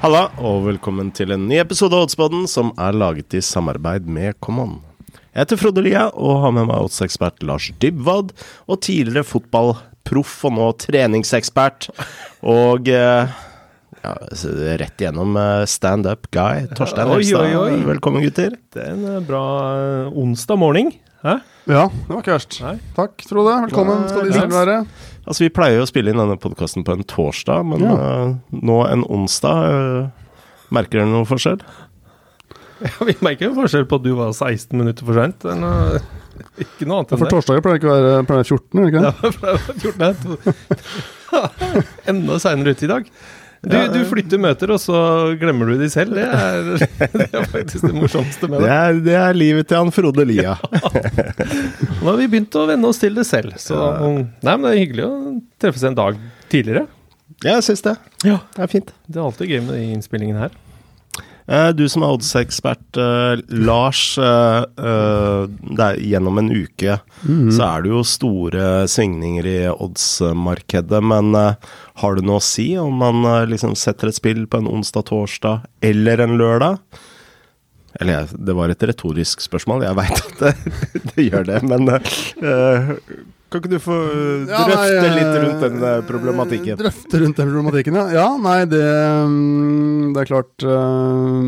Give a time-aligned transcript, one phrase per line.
[0.00, 4.38] Halla, og velkommen til en ny episode av Oddsboden som er laget i samarbeid med
[4.40, 4.78] Common.
[5.34, 8.32] Jeg heter Frode Lia og har med meg oddsekspert Lars Dybwad
[8.64, 11.90] og tidligere fotballproff og nå treningsekspert.
[12.48, 13.36] Og eh,
[14.00, 14.14] ja,
[14.80, 17.84] rett igjennom eh, stand-up guy Torstein Helstad.
[17.92, 18.56] Velkommen, gutter.
[18.72, 19.44] Det er en eh, bra
[19.76, 20.94] eh, onsdag morgen.
[21.20, 21.42] Hæ?
[21.68, 22.56] Ja, det var ikke verst.
[22.64, 22.78] Nei.
[22.96, 23.60] Takk, Frode.
[23.68, 24.80] Velkommen skal de selv være.
[25.26, 27.92] Altså, Vi pleier jo å spille inn denne podkasten på en torsdag, men Ja.
[27.94, 29.58] uh, nå en onsdag.
[29.70, 30.08] Uh,
[30.74, 31.60] merker dere noe forskjell?
[32.80, 35.44] Ja, vi merker jo forskjell på at du var 16 minutter for seint.
[36.64, 37.18] Ikke noe annet enn det.
[37.20, 39.12] For torsdager pleier det ikke å være pleier 14, er det ikke det?
[39.20, 40.40] Ja, for det var 14
[41.30, 41.84] her.
[42.10, 43.10] Enda seinere ute i dag.
[43.60, 45.00] Du, du flytter møter, og så
[45.40, 46.16] glemmer du de selv.
[46.16, 46.70] Det er,
[47.20, 50.54] det er faktisk det morsomste med Det er, det er livet til han Frode Lia.
[50.70, 53.58] Nå har vi begynt å venne oss til det selv.
[53.60, 55.12] Så nei, men det er hyggelig å
[55.60, 56.16] treffes en dag
[56.52, 56.86] tidligere.
[57.44, 57.94] Jeg syns det.
[58.24, 58.40] Ja.
[58.56, 58.96] Det er fint.
[59.08, 60.56] Det er alltid gøy med de innspillingene her.
[61.50, 64.16] Eh, Du som er oddsekspert, eh, Lars.
[64.18, 64.64] eh,
[65.98, 67.00] gjennom en uke
[67.52, 71.02] så er det jo store svingninger i oddsmarkedet.
[71.02, 75.04] Men har det noe å si om man liksom setter et spill på en onsdag,
[75.10, 76.78] torsdag eller en lørdag?
[78.00, 80.54] Eller det var et retorisk spørsmål, jeg veit at det,
[81.16, 81.62] det gjør det.
[81.66, 82.94] Men eh,
[83.50, 86.78] kan ikke du få drøfte Ja, drøfte nei, litt rundt den eh, eh, problematikken?
[86.78, 88.04] Drøfte rundt den problematikken, ja.
[88.14, 88.82] Ja, nei, det,
[89.26, 91.38] mm, det er klart eh,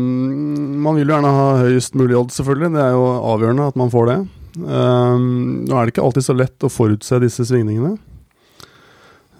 [0.83, 2.73] Man vil jo gjerne ha høyest mulig odds, selvfølgelig.
[2.75, 4.17] Det er jo avgjørende at man får det.
[4.59, 5.27] Eh,
[5.69, 7.95] nå er det ikke alltid så lett å forutse disse svingningene.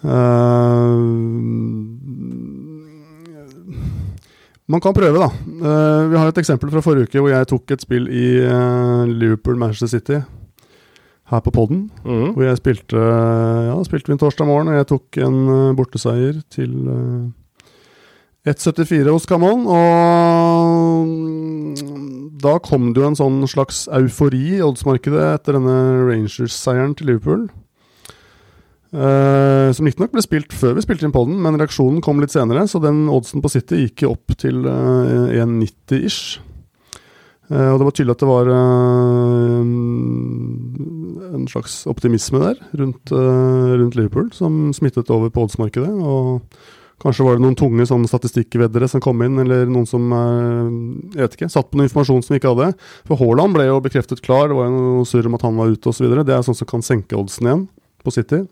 [0.03, 1.02] Eh,
[4.72, 5.28] man kan prøve, da.
[5.28, 9.03] Eh, vi har et eksempel fra forrige uke hvor jeg tok et spill i eh,
[9.11, 10.23] Liverpool-Manchester City
[11.34, 11.88] her på podden.
[12.06, 12.34] Mm.
[12.36, 13.00] Hvor jeg spilte
[13.69, 19.08] Ja, spilte vi en torsdag morgen, og jeg tok en eh, borteseier til eh, 1,74
[19.12, 19.66] hos Camon.
[19.72, 25.78] Og mm, da kom det jo en sånn slags eufori i oddsmarkedet etter denne
[26.09, 27.47] Rangers-seieren til Liverpool.
[28.94, 32.68] Uh, som riktignok ble spilt før vi spilte inn podden, men reaksjonen kom litt senere,
[32.69, 36.38] så den oddsen på City gikk jo opp til uh, 1,90-ish.
[37.50, 39.63] Uh, og det var tydelig at det var eh,
[41.34, 45.90] en slags optimisme der rundt, eh, rundt Liverpool, som smittet over på oddsmarkedet.
[45.90, 46.42] Og
[47.04, 51.26] kanskje var det noen tunge sånn, statistikkveddere som kom inn, eller noen som eh, jeg
[51.26, 52.74] vet ikke, satt på noe informasjon som vi ikke hadde.
[53.10, 55.74] For Haaland ble jo bekreftet klar, det var jo noe surr om at han var
[55.74, 56.10] ute osv.
[56.24, 57.66] Det er sånn som kan senke oddsen igjen
[58.04, 58.44] på City.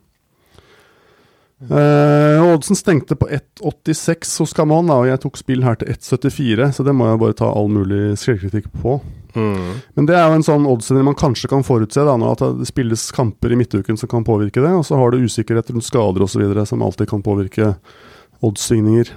[1.70, 6.86] Og Oddsen stengte på 1,86 hos Camon, og jeg tok spill her til 1,74, så
[6.88, 8.96] det må jeg bare ta all mulig selvkritikk på.
[9.36, 9.82] Mm.
[9.96, 13.04] Men det er jo en sånn oddsetter man kanskje kan forutse, da, at det spilles
[13.16, 16.44] kamper i midtuken som kan påvirke det, og så har du usikkerhet rundt skader osv.
[16.68, 17.76] som alltid kan påvirke
[18.42, 19.14] oddssvingninger.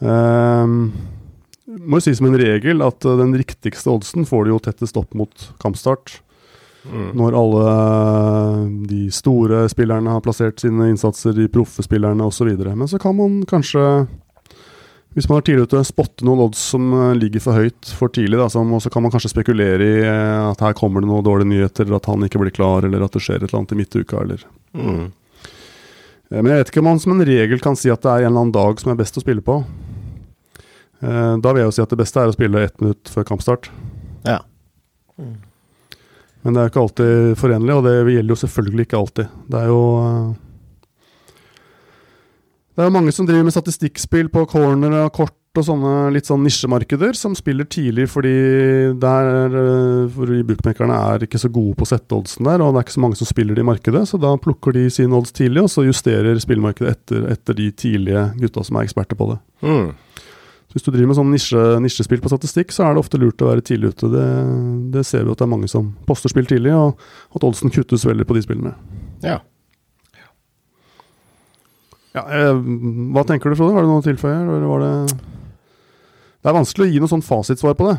[0.00, 0.92] Um,
[1.70, 4.96] må jo si som en regel at eh, den riktigste oddsen får du jo tettest
[4.98, 6.18] opp mot kampstart.
[6.80, 7.10] Mhm.
[7.18, 12.48] Når alle eh, de store spillerne har plassert sine innsatser, de proffe spillerne osv.
[12.64, 13.82] Men så kan man kanskje,
[15.12, 18.38] hvis man er tidlig ute, spotte noen odds som eh, ligger for høyt for tidlig.
[18.40, 21.26] Da, som, og så kan man kanskje spekulere i eh, at her kommer det noen
[21.26, 23.76] dårlige nyheter, eller at han ikke blir klar, eller at det skjer et eller annet
[23.76, 24.24] i midtuka.
[24.24, 24.46] Eller.
[24.80, 25.06] Eh,
[26.30, 28.30] Men jeg vet ikke om man som en regel kan si at det er en
[28.32, 29.60] eller annen dag som er best å spille på.
[31.02, 33.28] Eh, Da vil jeg jo si at det beste er å spille ett minutt før
[33.34, 33.68] kampstart.
[34.24, 34.40] Ja.
[36.44, 39.34] Men det er ikke alltid forenlig, og det gjelder jo selvfølgelig ikke alltid.
[39.50, 40.30] Det er jo eh,
[42.76, 46.44] Det er mange som driver med statistikkspill på corner og kort og sånne litt sånn
[46.46, 48.32] nisjemarkeder, som spiller tidlig fordi
[49.02, 52.80] der eh, fordi bookmakerne er ikke så gode på å sette oddsen der, og det
[52.80, 55.34] er ikke så mange som spiller det i markedet, så da plukker de sine odds
[55.34, 59.42] tidlig, og så justerer spillmarkedet etter, etter de tidlige gutta som er eksperter på det.
[59.66, 59.90] Mhm.
[60.70, 63.48] Hvis du driver med sånn nisje, nisjespill på statistikk, så er det ofte lurt å
[63.50, 64.06] være tidlig ute.
[64.12, 64.26] Det,
[64.94, 67.00] det ser vi at det er mange som poster spill tidlig, og
[67.34, 68.74] at oddsen kuttes veldig på de spillene.
[69.26, 69.40] Ja.
[72.14, 72.54] Ja, eh,
[73.14, 73.74] hva tenker du, Frode?
[73.76, 74.38] Har du noe å tilføye?
[74.42, 74.94] Eller var det
[76.40, 77.98] Det er vanskelig å gi noe sånn fasitsvar på det.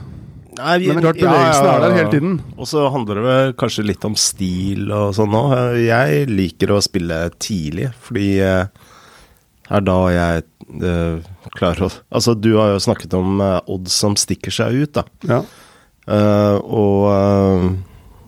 [0.58, 2.34] Nei, vi- Men det klart ja, bevegelsen ja, er der hele tiden.
[2.58, 5.78] Og så handler det vel kanskje litt om stil og sånn òg.
[5.86, 8.66] Jeg liker å spille tidlig, fordi eh,
[9.70, 10.44] det er da jeg
[10.82, 14.94] eh, klarer å Altså, du har jo snakket om uh, odds som stikker seg ut,
[15.00, 15.04] da.
[15.28, 15.42] Ja.
[16.10, 17.72] Uh, og uh,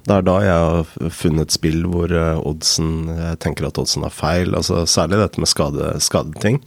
[0.03, 4.11] det er da jeg har funnet spill hvor eh, oddsen Jeg tenker at oddsen er
[4.11, 4.51] feil.
[4.57, 6.57] Altså Særlig dette med skade, skadeting.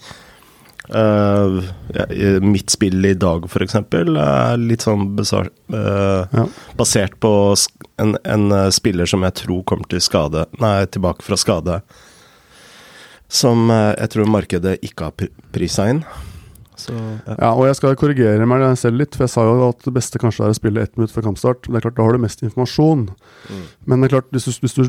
[0.88, 1.60] Uh,
[1.92, 2.06] ja,
[2.40, 6.46] mitt spill i dag, for eksempel, er litt sånn besar, eh, Ja.
[6.80, 7.32] basert på
[8.00, 11.80] en, en eh, spiller som jeg tror kommer til skade Nei, tilbake fra skade.
[13.28, 16.04] Som eh, jeg tror markedet ikke har pri- prisa inn.
[16.86, 17.34] Så ja.
[17.34, 20.20] Ja, og jeg skal korrigere meg selv litt, for jeg sa jo at det beste
[20.22, 21.66] kanskje er å spille ett minutt før kampstart.
[21.66, 23.06] Det er klart, Da har du mest informasjon.
[23.50, 23.62] Mm.
[23.86, 24.84] Men det er klart, hvis du, hvis, du,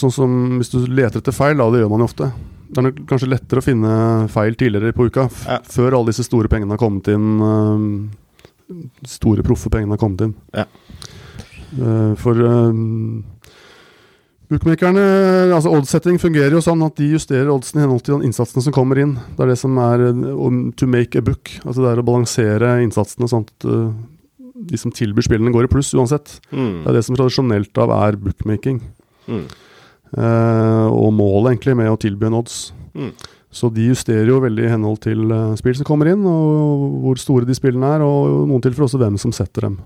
[0.00, 2.30] sånn som, hvis du leter etter feil, da, det gjør man jo ofte.
[2.66, 3.90] Det er nok kanskje lettere å finne
[4.32, 5.60] feil tidligere på uka, f Ja.
[5.70, 7.28] før alle disse store pengene har kommet inn.
[7.46, 10.34] Øh, store, proffe pengene har kommet inn.
[10.56, 10.66] Ja.
[11.76, 13.24] Uh, for øhm,
[14.46, 15.02] Bookmakerne,
[15.50, 18.74] altså Oddsetting fungerer jo sånn at de justerer oddsen i henhold til den innsatsen som
[18.74, 19.16] kommer inn.
[19.34, 21.50] Det er det som er eh, to make a book.
[21.64, 23.88] Altså det er å balansere innsatsene sånn at eh,
[24.70, 26.38] de som tilbyr spillene, går i pluss uansett.
[26.50, 26.84] Mm.
[26.84, 28.80] Det er det som tradisjonelt av er bookmaking.
[29.26, 29.46] Mm.
[30.16, 32.60] Eh, og målet egentlig med å tilby en odds.
[32.96, 33.10] Mm.
[33.56, 37.20] Så de justerer jo veldig i henhold til eh, spill som kommer inn, og hvor
[37.20, 39.80] store de spillene er, og noen tilfeller også hvem som setter dem.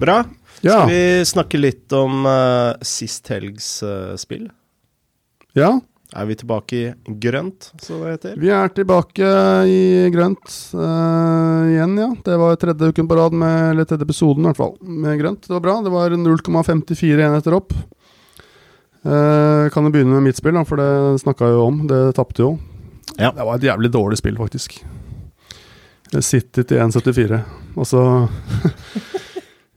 [0.00, 0.22] Bra.
[0.64, 0.84] Ja.
[0.84, 4.48] Skal vi snakke litt om uh, sist helgs uh, spill?
[5.54, 5.76] ja.
[6.14, 8.34] Er vi tilbake i grønt, som det heter?
[8.38, 9.30] Vi er tilbake
[9.66, 12.06] i grønt uh, igjen, ja.
[12.22, 15.42] Det var tredje uken på rad, med, eller tredje episoden i hvert fall, med grønt.
[15.48, 15.74] Det var bra.
[15.82, 17.74] Det var 0,54 enheter opp.
[19.02, 21.82] Uh, kan jo begynne med mitt spill, da, for det snakka jo om.
[21.90, 22.52] Det tapte jo.
[23.18, 23.32] Ja.
[23.34, 24.78] Det var et jævlig dårlig spill, faktisk.
[26.14, 27.42] City til 1,74.
[27.74, 28.04] Og så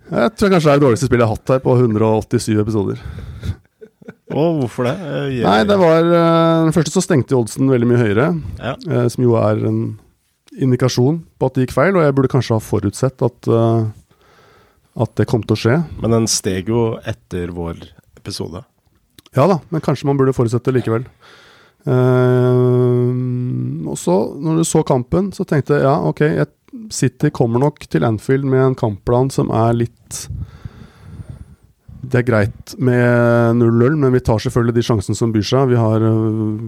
[0.08, 3.00] Jeg tror kanskje det er det dårligste spillet jeg har hatt her på 187 episoder.
[4.38, 4.94] Og hvorfor det?
[5.00, 8.28] Eh, gjør- Nei, det var eh, Den første så stengte oddsen veldig mye høyere.
[8.60, 8.74] ja.
[8.90, 9.82] eh, som jo er en
[10.58, 13.50] indikasjon på at det gikk feil, og jeg burde kanskje ha forutsett at,
[14.98, 15.76] at det kom til å skje.
[16.02, 17.84] Men den steg jo etter vår
[18.18, 18.64] episode.
[19.38, 21.06] Ja da, men kanskje man burde forutsette likevel.
[21.88, 23.08] Eh,
[23.88, 26.52] og så, når du så kampen, så tenkte jeg ja, ok, jeg,
[26.92, 30.20] City kommer nok til Anfield med en kampplan som er litt
[32.04, 35.72] Det er greit med 0-0, men vi tar selvfølgelig de sjansene som byr seg.
[35.72, 36.60] Vi har uh,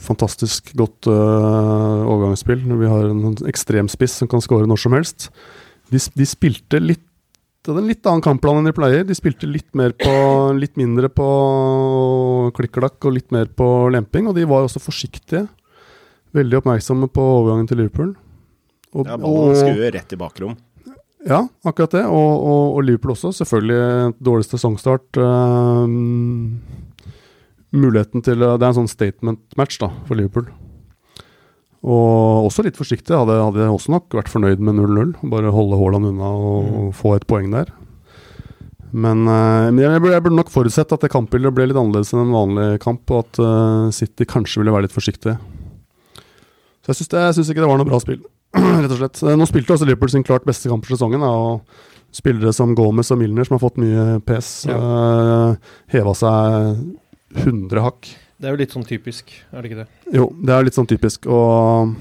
[0.00, 2.62] fantastisk godt uh, overgangsspill.
[2.80, 5.28] Vi har en ekstremspiss som kan skåre når som helst.
[5.92, 7.04] De, de spilte litt
[7.70, 9.04] hadde en litt annen kampplan enn de pleier.
[9.06, 10.12] De spilte litt, mer på,
[10.58, 11.26] litt mindre på
[12.56, 15.46] klikk-klakk og litt mer på lemping, og de var også forsiktige.
[16.36, 18.14] Veldig oppmerksomme på overgangen til Liverpool.
[18.96, 20.56] Og, Ja, Ballen skulle rett i bakrom.
[21.26, 22.04] ja, akkurat det.
[22.06, 23.32] Og, og, og Liverpool også.
[23.40, 25.16] Selvfølgelig dårlig sesongstart.
[25.16, 26.60] Um,
[27.76, 30.46] muligheten til Det er en sånn statement-match da, for Liverpool.
[31.86, 33.14] Og også litt forsiktig.
[33.14, 35.12] Hadde, hadde også nok vært fornøyd med 0-0.
[35.30, 37.70] Bare holde Haaland unna og få et poeng der.
[38.96, 42.14] Men eh, men jeg, burde, jeg burde nok forutsett at det kampbildet ble litt annerledes
[42.14, 45.36] enn en vanlig kamp, og at uh, City kanskje ville være litt forsiktige.
[46.86, 48.20] Så jeg syns, ikke det var noe bra spill,
[48.56, 49.20] rett og slett.
[49.24, 52.76] Eh, Nå spilte også Liverpool sin klart beste kamp for sesongen, da, og spillere som
[52.78, 55.58] Gomez og Milner, som har fått mye pes, uh,
[55.92, 58.14] heva seg 100 hakk.
[58.36, 59.88] Det er jo litt sånn typisk, er det ikke det?
[60.12, 61.94] Jo, det er litt sånn typisk, og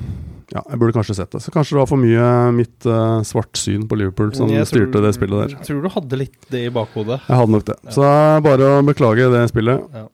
[0.51, 1.39] ja, jeg burde kanskje sett det.
[1.45, 4.85] Så kanskje det var for mye mitt uh, svart syn på Liverpool som Jeg tror-
[4.85, 5.55] styrte det spillet der.
[5.55, 7.21] Jeg tror du hadde litt det i bakhodet.
[7.29, 7.77] Jeg hadde nok det.
[7.95, 9.87] Så det er bare å beklage det spillet.
[9.95, 10.05] Ja.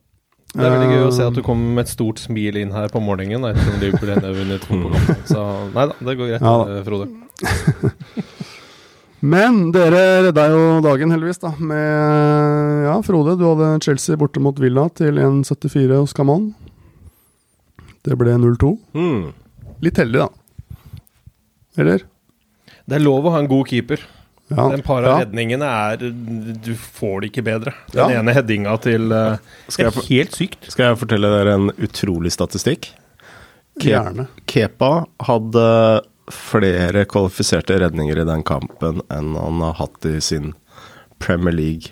[0.51, 2.71] Det er veldig gøy å se at du Eh, kom med et stort smil inn
[2.75, 5.21] her på morgenen etter at Liverpool ennå vunnet fotballkampen.
[5.29, 5.44] Så
[5.74, 7.07] nei da, det går greit, Ja Frode.
[9.22, 11.51] Men dere redda jo dagen, heldigvis, da.
[11.62, 16.48] Med Ja, Frode, du hadde Chelsea borte mot Villa til 1,74 hos Camon.
[18.01, 18.72] Det ble 0-2.
[18.98, 19.28] Mm.
[19.86, 20.98] Litt heldig, da.
[21.82, 22.01] Eller?
[22.90, 24.01] Det er lov å ha en god keeper.
[24.51, 24.66] Ja.
[24.74, 25.20] Den par av ja.
[25.24, 26.01] redningene er
[26.60, 27.72] Du får det ikke bedre.
[27.94, 28.20] Den Ja.
[28.20, 29.38] ene headinga til uh,
[29.72, 30.68] Skal jeg Det er helt sykt.
[30.74, 32.90] Skal jeg fortelle dere en utrolig statistikk?
[33.80, 34.25] Ke- Gjerne.
[34.51, 35.63] Kepa hadde
[36.35, 40.53] flere kvalifiserte redninger i den kampen enn han har hatt i sin
[41.21, 41.91] Premier League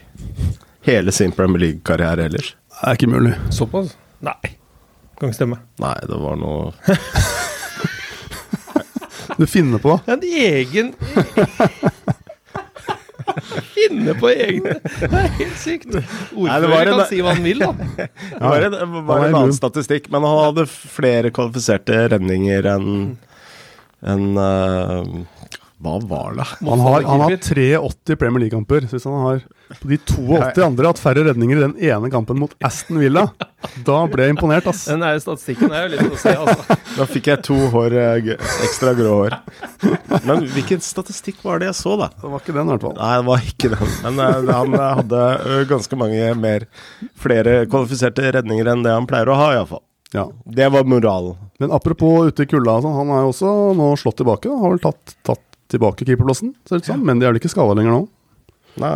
[0.87, 2.53] Hele sin Premier League-karriere ellers.
[2.79, 3.33] Det er ikke mulig.
[3.53, 3.91] Såpass?
[4.23, 4.53] Nei.
[5.19, 5.57] Kan ikke stemme.
[5.83, 6.71] Nei, det var noe
[9.39, 9.99] Du finner på.
[10.09, 10.93] En egen
[13.75, 15.93] Finne på egne Det er helt sykt.
[15.93, 17.71] Ordfører det var en- kan si hva han vil, da.
[18.39, 22.87] Det var en, det var en annen statistikk, men han hadde flere kvalifiserte redninger enn
[24.05, 26.45] enn, eh, Hva var det?
[26.67, 28.83] Han har, han har 83 Premier League-kamper.
[28.89, 29.39] Så hvis han har
[29.79, 33.29] på de 82 andre hatt færre redninger i den ene kampen mot Aston Villa,
[33.87, 34.85] da ble jeg imponert, ass.
[34.89, 36.77] Den der statistikken er jo litt å se, altså.
[36.99, 38.31] Da fikk jeg to hår, eh,
[38.65, 39.37] ekstra grå hår.
[40.27, 42.09] Men hvilken statistikk var det jeg så, da?
[42.11, 42.97] Det var ikke den, i hvert fall.
[42.99, 43.93] Nei, det var ikke den.
[44.03, 45.23] Men eh, han hadde
[45.69, 46.67] ganske mange mer
[47.19, 49.85] Flere kvalifiserte redninger enn det han pleier å ha, iallfall.
[50.13, 50.31] Ja.
[50.45, 51.35] Det var moralen.
[51.59, 54.49] Men apropos ute i kulda, og sånn, han er jo også nå slått tilbake.
[54.49, 54.57] Da.
[54.63, 57.03] Har vel tatt, tatt tilbake keeperplassen, ser det ut som.
[57.05, 58.01] Men de er vel ikke skada lenger nå.
[58.81, 58.93] Nei,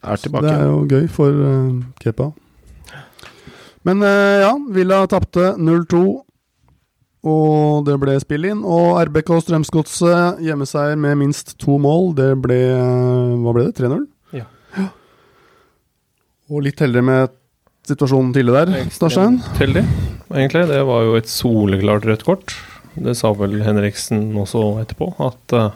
[0.00, 0.46] er tilbake.
[0.46, 2.30] Det er jo gøy for uh, Kepa.
[3.84, 6.04] Men uh, ja, Villa tapte 0-2.
[7.28, 8.64] og det ble spill inn.
[8.64, 12.14] Og RBK Strømsgodset hjemmeseier med minst to mål.
[12.16, 12.60] Det ble
[13.44, 13.76] Hva ble det?
[13.82, 14.04] 3-0?
[14.40, 14.48] Ja.
[16.48, 17.40] Og litt heldig med
[17.84, 19.42] situasjonen tidlig der, Starstein.
[19.58, 19.84] Heldig,
[20.32, 20.66] egentlig.
[20.70, 22.54] Det var jo et soleklart rødt kort.
[22.94, 25.70] Det sa vel Henriksen også etterpå, at uh,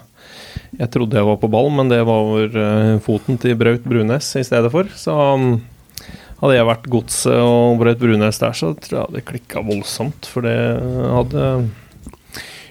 [0.78, 4.44] jeg trodde jeg var på ball, men det var uh, foten til Braut Brunes i
[4.46, 4.86] stedet for.
[4.94, 5.48] Så um,
[6.38, 10.30] hadde jeg vært Godset og Braut Brunes der, så tror jeg det klikka voldsomt.
[10.30, 10.54] For det
[11.10, 11.48] hadde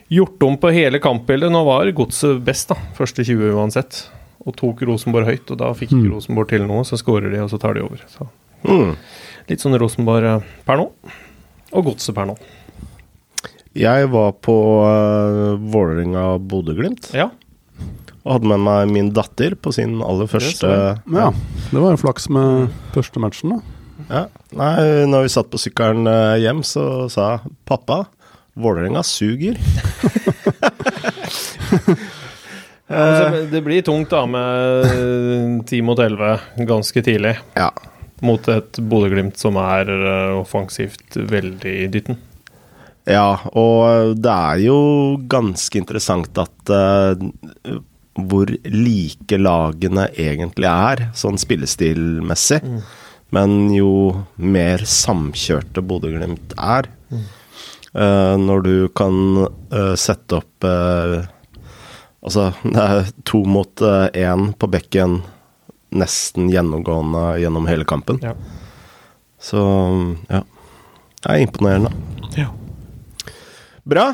[0.07, 1.51] gjort om på hele kampbildet.
[1.51, 2.79] Nå var Godset best, da.
[2.95, 4.05] Første 20 uansett.
[4.47, 6.11] Og tok Rosenborg høyt, og da fikk ikke Mm.
[6.15, 6.85] Rosenborg til noe.
[6.87, 7.99] Så skårer de, og så tar de over.
[8.07, 8.29] Så
[8.63, 8.95] Mm.
[9.49, 10.87] litt sånn Rosenborg eh, per nå.
[11.73, 12.37] Og Godset per nå.
[13.77, 17.11] Jeg var på uh, Vålerenga-Bodø-Glimt.
[17.13, 17.29] Ja.
[18.23, 21.29] Og hadde med meg min datter på sin aller første Ja,
[21.71, 23.59] det var jo flaks med første matchen, da.
[24.07, 24.23] Ja.
[24.57, 24.73] Nei,
[25.07, 28.05] når vi satt på sykkelen eh, hjem, så sa jeg 'pappa,
[28.55, 29.57] Vålerenga suger'.
[32.87, 36.37] Altså, det blir tungt da med ti mot elleve
[36.69, 37.33] ganske tidlig.
[37.57, 37.67] Ja.
[38.25, 42.17] Mot et Bodø-Glimt som er eh, offensivt veldig i dytten.
[43.07, 44.79] Ja, og det er jo
[45.31, 47.13] ganske interessant at uh,
[48.17, 52.59] hvor like lagene egentlig er, sånn spillestilmessig.
[53.35, 53.91] Men jo
[54.39, 61.33] mer samkjørte Bodø-Glimt er, eh, når du kan uh, sette opp eh,
[62.27, 63.83] Altså, det er to mot
[64.17, 65.19] én på bekken
[65.95, 68.19] nesten gjennomgående gjennom hele kampen.
[68.23, 68.33] Ja.
[69.39, 69.61] Så
[70.29, 70.43] ja.
[71.21, 71.91] Det er imponerende.
[72.37, 72.47] Ja.
[73.87, 74.07] Bra.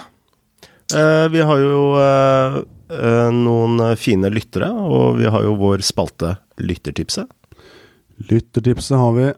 [0.94, 2.58] Eh, vi har jo eh,
[2.94, 7.26] eh, noen fine lyttere, og vi har jo vår spalte Lyttertipset.
[8.30, 9.32] Lyttertipset har vi.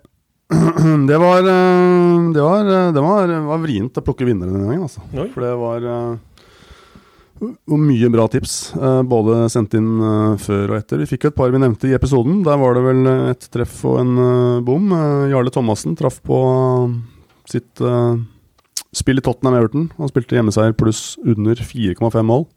[1.09, 4.85] Det var eh, Det var, eh, det var, var vrient å plukke vinnere denne gangen,
[4.89, 5.01] altså.
[5.15, 5.29] Oi.
[5.33, 6.34] For det var eh,
[7.43, 11.01] og mye bra tips, eh, både sendt inn eh, før og etter.
[11.01, 12.41] Vi fikk jo et par vi nevnte i episoden.
[12.45, 14.93] Der var det vel et treff og en eh, bom.
[15.31, 16.39] Jarle Thomassen traff på
[17.45, 17.77] sitt
[18.95, 19.89] spill i Tottenham Everton.
[19.99, 22.47] Han spilte hjemmeseier pluss under 4,5 mål.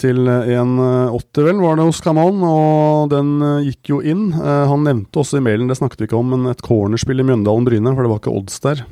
[0.00, 4.30] Til 1,80 vel var det hos Kaman, og den gikk jo inn.
[4.32, 7.68] Han nevnte også i mailen, det snakket vi ikke om, men et cornerspill i Mjøndalen
[7.68, 8.82] Bryne, for det var ikke odds der.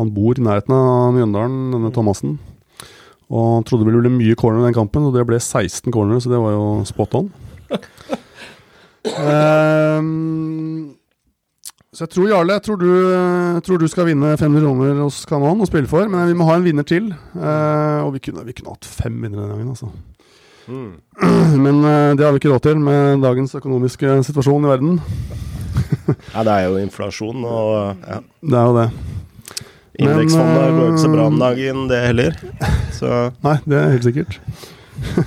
[0.00, 2.38] Han bor i nærheten av Mjøndalen, denne Thomassen.
[3.34, 6.20] Og trodde det ville bli mye corner i den kampen, og det ble 16 corner,
[6.22, 7.32] så det var jo spot on.
[9.04, 10.94] Um,
[11.94, 15.20] så jeg tror, Jarle, jeg tror du, jeg tror du skal vinne 500 kroner hos
[15.30, 17.10] Kanon og spille for, men vi må ha en vinner til.
[17.34, 19.90] Uh, og vi kunne, vi kunne hatt fem vinnere denne gangen, altså.
[21.64, 25.02] Men uh, det har vi ikke råd til med dagens økonomiske situasjon i verden.
[26.34, 28.18] Ja, det er jo inflasjon, og ja.
[28.42, 28.88] Det er jo det.
[29.98, 32.36] Indeksfondet går ikke så bra om eh, dagen, det heller.
[32.96, 33.10] Så
[33.46, 34.40] Nei, det er helt sikkert.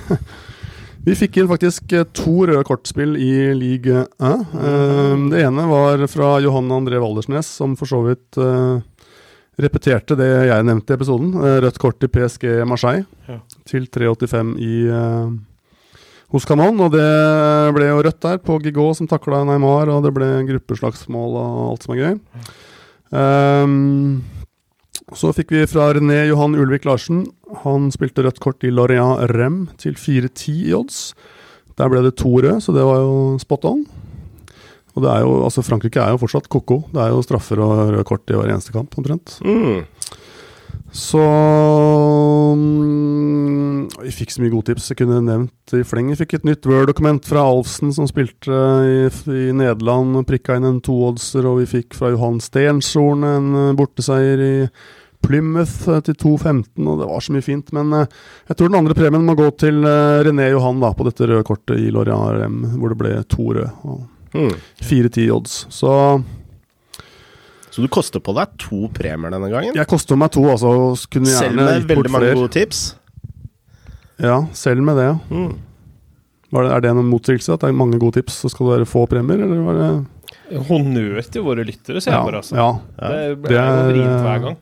[1.08, 4.46] Vi fikk inn faktisk eh, to røde kortspill i league 1.
[4.60, 8.40] Eh, Det ene var fra Johan André Waldersnes, som for så vidt
[9.58, 11.32] repeterte det jeg nevnte i episoden.
[11.64, 13.40] Rødt kort til PSG Marseille Ja.
[13.66, 14.74] til 3,85 i
[16.30, 16.78] hos Kaman.
[16.84, 17.08] Og det
[17.74, 21.86] ble jo rødt der på Gigot som takla Neymar, og det ble gruppeslagsmål og alt
[21.86, 22.18] som er gøy.
[23.08, 24.20] Um,
[25.16, 27.24] så fikk vi fra René Johan Ulvik Larsen.
[27.64, 30.98] Han spilte rødt kort i Lorient Rem til 4-10 i odds.
[31.78, 33.86] Der ble det to røde, så det var jo spot on.
[34.98, 36.80] Og det er jo, altså Frankrike er jo fortsatt ko-ko.
[36.90, 39.38] Det er jo straffer og røde kort i hver eneste kamp, omtrent.
[39.46, 39.84] mm.
[40.98, 41.20] Så
[42.58, 44.88] mm, Vi fikk så mye gode tips.
[44.90, 46.10] Jeg kunne nevnt i fleng.
[46.12, 48.50] Vi fikk et nytt Word-dokument fra Alfsen, som spilte
[48.84, 50.18] i, i Nederland.
[50.28, 51.46] Prikka inn en to-oddser.
[51.48, 54.52] Og vi fikk fra Johan Stenshorn en eh, borteseier i
[55.24, 56.66] Plymouth eh, til 2,15.
[56.88, 57.72] Og det var så mye fint.
[57.76, 59.82] Men eh, jeg tror den andre premien må gå til
[60.26, 63.72] René Johan da, på dette røde kortet i Lorient RM, hvor det ble to røde.
[63.86, 64.50] Og Mm.
[64.84, 65.52] 4-10 odds.
[65.72, 65.88] Så
[67.78, 69.76] Så du koster på deg to premier denne gangen?
[69.78, 70.66] jeg koster meg to, altså.
[70.66, 72.80] og Kunne Selv med veldig mange gode tips?
[74.18, 75.12] Ja, selv med det.
[75.30, 75.52] Mm.
[76.50, 77.54] Var det, er det noen motsigelse?
[77.54, 79.44] At det er mange gode tips, så skal det være få premier?
[79.46, 82.40] Eller var det Honnør til våre lyttere, ser ja, bare.
[82.42, 82.56] Altså.
[82.58, 82.68] ja,
[82.98, 84.56] Det Det blir er, vrient hver gang.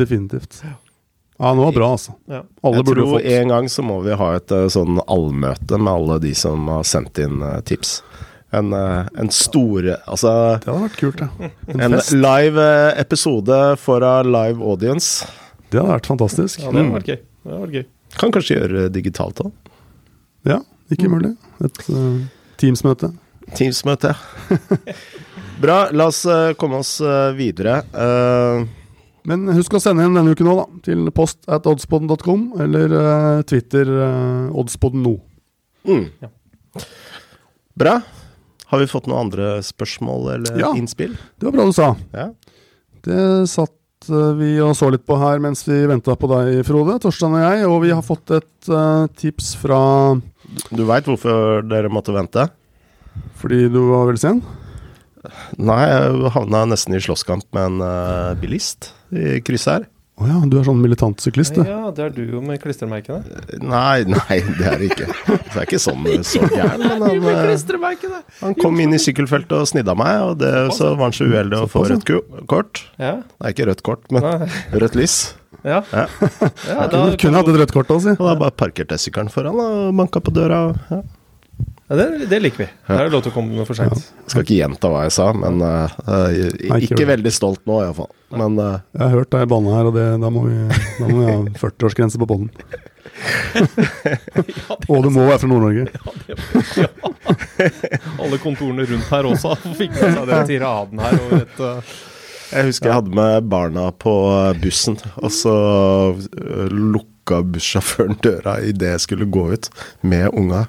[0.00, 0.62] definitivt.
[0.64, 2.14] Ja, det var bra, altså.
[2.24, 2.40] Ja.
[2.64, 5.76] Alle Jeg burde tror fått en gang så må vi ha et eh, sånn allmøte
[5.76, 7.98] med alle de som har sendt inn eh, tips.
[8.56, 10.30] En, eh, en store Altså
[10.62, 11.50] Det hadde vært kult, ja.
[11.74, 15.26] En en live eh, episode for a live audience.
[15.70, 16.62] Det hadde vært fantastisk.
[16.62, 17.20] Ja, det hadde vært gøy.
[17.20, 17.86] Det hadde vært gøy.
[18.16, 19.52] Kan kanskje gjøre digitalt òg.
[20.46, 20.60] Ja,
[20.94, 21.34] ikke mulig.
[21.66, 22.22] Et uh,
[22.60, 23.10] Teams-møte.
[23.58, 24.14] Teams-møte.
[25.62, 25.78] Bra.
[25.92, 27.80] La oss uh, komme oss uh, videre.
[27.92, 28.66] Eh,
[29.26, 30.82] Men husk å sende inn denne uken òg, da.
[30.86, 32.94] Til post at oddspodden.com eller
[33.50, 35.16] Twitter uh, oddspodden.no.
[35.86, 36.06] Mm.
[36.22, 36.30] Ja.
[37.76, 37.96] Bra.
[38.72, 40.72] Har vi fått noen andre spørsmål eller Ja.
[40.74, 41.16] innspill?
[41.38, 41.92] Det var bra du sa.
[42.12, 42.30] Ja.
[43.06, 46.98] Det satt eh, vi og så litt på her mens vi venta på deg, Frode,
[47.02, 47.66] Torstein og jeg.
[47.70, 49.80] Og vi har fått et uh, tips fra
[50.74, 52.48] Du veit hvorfor dere måtte vente?
[53.38, 54.42] Fordi du var veldig sen?
[55.58, 59.86] Nei, jeg havna nesten i slåsskamp med en uh, bilist i krysset her.
[60.16, 61.66] Å ja, du er sånn militant syklist, du.
[61.68, 63.20] Ja, det er du jo med klistremerkene.
[63.60, 65.08] Nei, nei, det er det ikke.
[65.28, 69.68] Det er ikke sånn så gæren, men han, eh, han kom inn i sykkelfeltet og
[69.68, 72.08] snidda meg, og det, så var han så uheldig å få rødt
[72.48, 72.86] kort.
[72.96, 73.18] Ja.
[73.42, 74.24] Nei, ikke rødt kort, men
[74.80, 75.18] rødt lys.
[75.66, 75.82] Ja.
[75.92, 76.06] Ja.
[76.08, 78.16] ja Kunne, kunne hatt et rødt kort òg, si.
[78.16, 80.70] Og da bare parkerte jeg sykkelen foran og banka på døra.
[80.70, 81.04] Og, Ja.
[81.88, 82.66] Ja, det, det liker vi.
[82.88, 83.94] Da er det lov til å komme for seint.
[83.94, 85.92] Jeg skal ikke gjenta hva jeg sa, men uh,
[86.34, 88.10] jeg, ikke ikke veldig stolt nå, iallfall.
[88.34, 90.56] Men uh, Jeg har hørt deg banne her, og det, da, må vi,
[90.98, 92.50] da må vi ha 40-årsgrense på bånden.
[94.90, 95.86] og du må være fra Nord-Norge.
[98.26, 101.22] Alle kontorene rundt her også fikk med seg den tiraden her.
[101.22, 101.62] og et...
[101.62, 101.96] uh,
[102.50, 104.12] jeg husker jeg hadde med barna på
[104.62, 105.54] bussen, og så
[106.70, 109.70] lukka bussjåføren døra idet jeg skulle gå ut
[110.06, 110.66] med unga.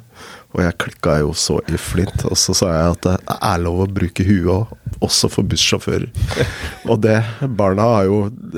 [0.55, 3.81] Og jeg klikka jo så i flint, og så sa jeg at det er lov
[3.83, 4.69] å bruke huet òg,
[5.03, 6.07] også for bussjåfører.
[6.89, 7.17] Og det
[7.59, 8.15] Barna har jo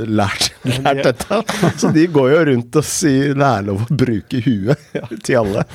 [0.07, 1.39] lært, lært dette,
[1.81, 4.85] så de går jo rundt og sier det er lov å bruke huet
[5.25, 5.65] til alle.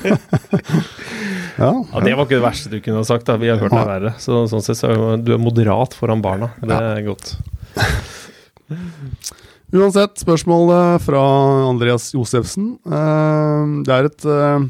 [1.55, 3.27] Ja, Ja, Det var ikke det verste du kunne ha sagt.
[3.29, 4.09] da, Vi har hørt det verre.
[4.19, 6.49] Så sånn sett så er du er moderat foran barna.
[6.59, 7.29] Det er godt.
[9.75, 11.21] Uansett, spørsmålet fra
[11.69, 12.73] Andreas Josefsen.
[12.85, 14.65] Eh, det er et eh,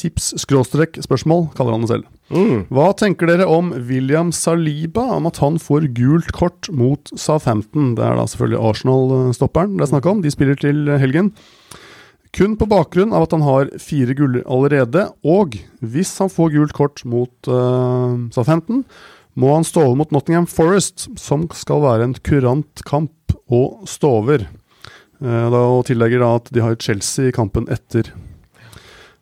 [0.00, 2.08] tips-spørsmål, kaller han det selv.
[2.30, 2.64] Mm.
[2.70, 7.94] Hva tenker dere om William Saliba, om at han får gult kort mot Southampton?
[7.98, 10.24] Det er da selvfølgelig Arsenal-stopperen det er snakk om.
[10.24, 11.32] De spiller til helgen.
[12.36, 16.76] Kun på bakgrunn av at han har fire gull allerede, og hvis han får gult
[16.76, 18.84] kort mot eh, Southampton,
[19.34, 24.14] må han stå over mot Nottingham Forest, som skal være en kurant kamp og stå
[24.22, 24.46] over.
[25.20, 28.08] Uh, da, og tillegger da at de har Chelsea i kampen etter.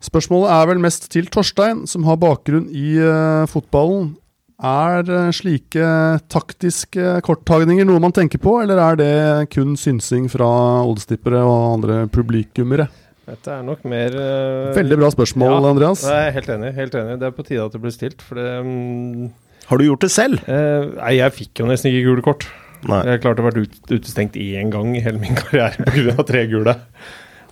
[0.03, 4.13] Spørsmålet er vel mest til Torstein, som har bakgrunn i eh, fotballen.
[4.59, 5.89] Er eh, slike
[6.31, 9.11] taktiske korttagninger noe man tenker på, eller er det
[9.55, 10.47] kun synsing fra
[10.87, 12.87] oddstippere og andre publikummere?
[13.29, 15.69] Dette er nok mer uh, Veldig bra spørsmål, Ja.
[15.69, 16.01] Andreas.
[16.07, 16.71] Jeg er helt enig.
[16.79, 17.19] helt enig.
[17.21, 18.23] Det er på tide at det blir stilt.
[18.25, 19.27] For det um,
[19.69, 20.39] Har du gjort det selv?
[20.47, 22.47] Uh, Nei, jeg fikk jo nesten ikke gule kort.
[22.89, 23.03] Nei.
[23.05, 26.15] Jeg klarte å være ut, utestengt én gang i hele min karriere pga.
[26.25, 26.73] tre gule.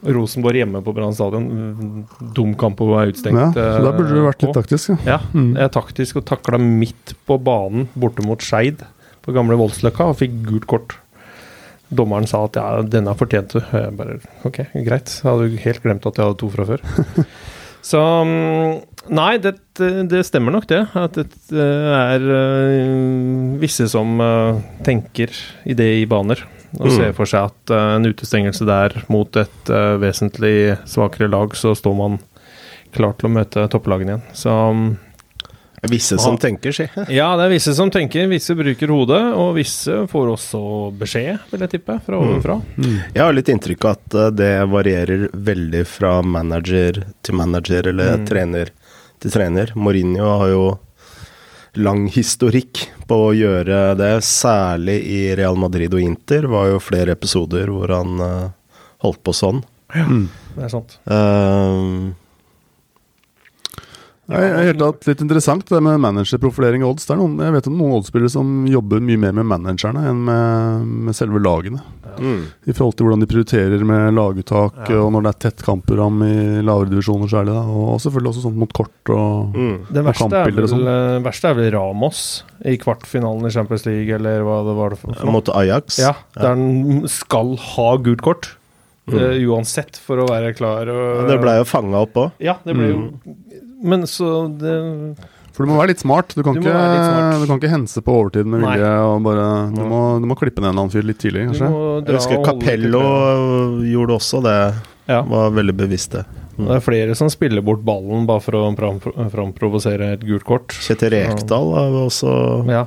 [0.06, 2.06] Rosenborg hjemme på Brann stadion.
[2.38, 3.58] Dum kamp å være utstengt.
[3.58, 4.60] Ja, da burde du vært eh, litt på.
[4.62, 4.94] taktisk.
[4.94, 5.18] Ja.
[5.18, 5.56] Ja, Mm.
[5.56, 8.84] jeg er taktisk og takla midt på banen borte mot Skeid
[9.26, 10.98] på gamle Voldsløkka og fikk gult kort.
[11.90, 13.66] Dommeren sa at ja, denne fortjente du.
[13.72, 15.08] Jeg bare ok, greit.
[15.24, 16.84] Jeg hadde helt glemt at jeg hadde to fra før.
[17.88, 18.82] Så mm,
[19.16, 19.54] Nei, det,
[20.12, 20.82] det stemmer nok det.
[21.00, 25.32] At det eh, er eh, visse som eh, tenker
[25.64, 26.42] i det i baner.
[26.80, 26.96] Og Mm.
[26.98, 31.72] ser for seg at eh, en utestengelse der mot et eh, vesentlig svakere lag, så
[31.76, 32.20] står man
[32.96, 34.24] klar til å møte topplagene igjen.
[34.36, 34.98] Så mm,
[35.88, 36.88] Visse som tenker, si.
[37.14, 40.62] ja, det er visse som tenker, visse bruker hodet, og visse får også
[40.98, 42.56] beskjed, vil jeg tippe, fra ovenfra.
[43.14, 48.18] Jeg har litt inntrykk av at eh, det varierer veldig fra manager til manager, eller
[48.18, 48.26] Mm.
[48.28, 48.74] trener
[49.22, 49.72] til trener.
[49.78, 50.66] Mourinho har jo
[51.78, 56.48] lang historikk på å gjøre det, særlig i Real Madrid og Inter.
[56.52, 58.50] var jo flere episoder hvor han uh,
[59.06, 59.63] holdt på sånn.
[59.96, 60.08] Ja,
[60.58, 60.98] Det er sant.
[61.06, 61.82] Eh,
[64.28, 67.06] Nei, jeg, jeg, helt tatt litt interessant det med managerprofilering og odds.
[67.08, 70.20] Det er noen, jeg vet om noen oddsspillere som jobber mye mer med managerne enn
[70.28, 71.80] med, med selve lagene.
[72.20, 72.42] mm.
[72.68, 75.00] I forhold til hvordan de prioriterer med laguttak, Ja.
[75.06, 77.56] og når det er tett kampprogram i lavere divisjoner særlig.
[77.56, 77.63] Da.
[77.72, 79.78] Og selvfølgelig også sånn mot kort og Mm.
[79.88, 80.86] Det Og verste er, kampbilder og sånn.
[80.92, 82.22] Det verste er vel Ramos
[82.68, 85.32] i kvartfinalen i Champions League, eller hva det var det for?
[85.32, 86.00] Mot Ajax.
[86.04, 88.52] Ja, der han skal ha gult kort.
[89.08, 89.16] Mm.
[89.24, 90.90] eh, uansett, for å være klar.
[90.92, 92.32] Og, Det blei jo fanga opp òg.
[92.44, 92.98] Ja, det ble jo
[93.84, 94.74] Men så det,
[95.54, 96.34] For du må være litt smart.
[96.38, 97.42] Du kan, Du ikke, litt smart.
[97.42, 98.92] du kan ikke hense på overtid med vilje.
[99.06, 101.70] Og bare, du, må, du må klippe ned en annen fyr litt tidlig, kanskje.
[102.08, 103.04] Jeg husker Capello
[103.86, 104.58] gjorde også det.
[105.08, 105.22] Ja.
[105.24, 106.26] Var veldig bevisst det.
[106.58, 108.63] Det er flere som spiller bort ballen bare for å
[109.32, 110.74] framprovosere et gult kort.
[110.74, 112.32] Kjetil Rekdal har også
[112.70, 112.86] Ja.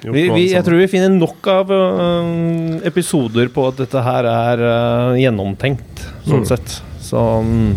[0.00, 4.62] Vi, vi, jeg tror vi finner nok av uh, episoder på at dette her er
[4.64, 6.46] uh, gjennomtenkt, sånn Mm.
[6.48, 6.78] sett.
[7.04, 7.74] Så mm,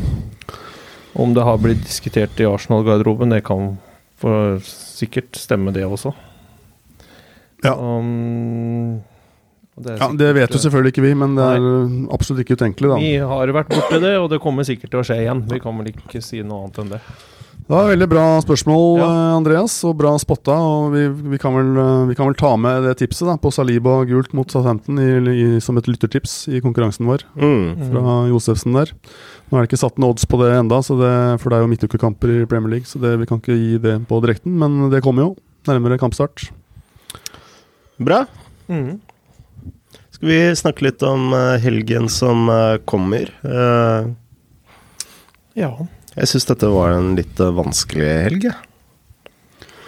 [1.14, 3.76] om det har blitt diskutert i Arsenal-garderoben, det kan
[4.24, 6.14] for sikkert stemme, det også.
[7.64, 7.74] Ja.
[7.76, 9.04] Um,
[9.78, 11.64] er Ja, Det vet jo selvfølgelig ikke vi, men det er
[12.14, 12.90] absolutt ikke utenkelig.
[12.90, 12.98] da.
[13.02, 15.46] Vi har vært borti det, og det kommer sikkert til å skje igjen.
[15.50, 17.02] Vi kan vel ikke si noe annet enn det.
[17.64, 19.06] Det var Veldig bra spørsmål, Ja.
[19.08, 20.52] eh, Andreas, og bra spotta.
[20.52, 23.52] og vi, vi, kan vel, eh, vi kan vel ta med det tipset da, på
[23.56, 27.90] Saliba gult mot Southampton i, i, som et lyttertips i konkurransen vår Mm.
[27.90, 28.92] fra Josefsen der.
[29.50, 31.64] Nå er det ikke satt noen odds på det enda, så det, for det er
[31.64, 34.90] jo midtukekamper i Premier League, så det, vi kan ikke gi det på direkten, men
[34.92, 36.50] det kommer jo nærmere kampstart.
[37.98, 38.26] Bra.
[38.68, 39.00] Mm.
[40.12, 42.48] Skal vi snakke litt om eh, helgen som
[42.86, 43.32] kommer?
[43.46, 44.12] Uh,
[45.56, 45.70] Ja.
[46.16, 48.44] Jeg syns dette var en litt eh, vanskelig helg.
[48.50, 49.32] jeg.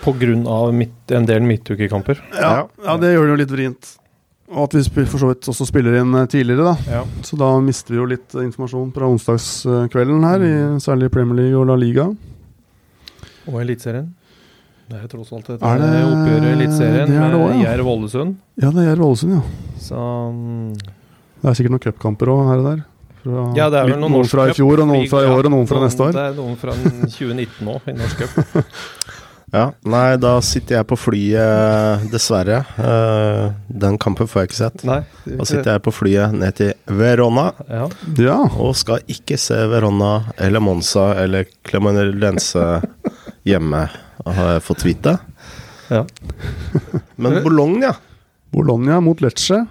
[0.06, 2.20] På grunn av midt, en del midtukekamper.
[2.38, 3.92] Ja, ja, det gjør det jo litt vrient.
[4.54, 6.98] Og at vi for så vidt også spiller inn eh, tidligere, da.
[7.00, 7.04] Ja.
[7.26, 11.58] Så da mister vi jo litt eh, informasjon fra onsdagskvelden her, i særlig Premier League
[11.62, 12.06] og La Liga.
[13.50, 14.12] Og Eliteserien.
[14.86, 17.72] Det er tross alt et Er det- oppgjør i Eliteserien er med ja.
[17.72, 18.36] Jerv Ålesund.
[18.62, 19.42] Ja, det er Ålesund, ja.
[19.82, 22.84] Så um, Det er sikkert noen cupkamper òg her og der.
[23.26, 25.48] Fra, Ja, det er vel noen noen fra i fjor, og noen fra i år,
[25.50, 26.16] og noen fra neste år.
[26.16, 28.66] Det er noen fra 2019 òg, i norsk cup.
[29.56, 32.58] Ja, Nei, da sitter jeg på flyet, dessverre.
[32.82, 34.82] Eh, den kampen får jeg ikke sett.
[34.90, 34.98] Nei.
[35.30, 37.86] Da sitter jeg på flyet ned til Verona Ja.
[38.20, 38.36] Ja.
[38.60, 42.66] og skal ikke se Verona eller Monza eller Clemenlense
[43.48, 43.86] hjemme,
[44.26, 45.16] har jeg fått vite.
[45.94, 46.04] ja.
[47.16, 47.94] Men Bologna
[48.52, 49.62] Bologna mot Lecce.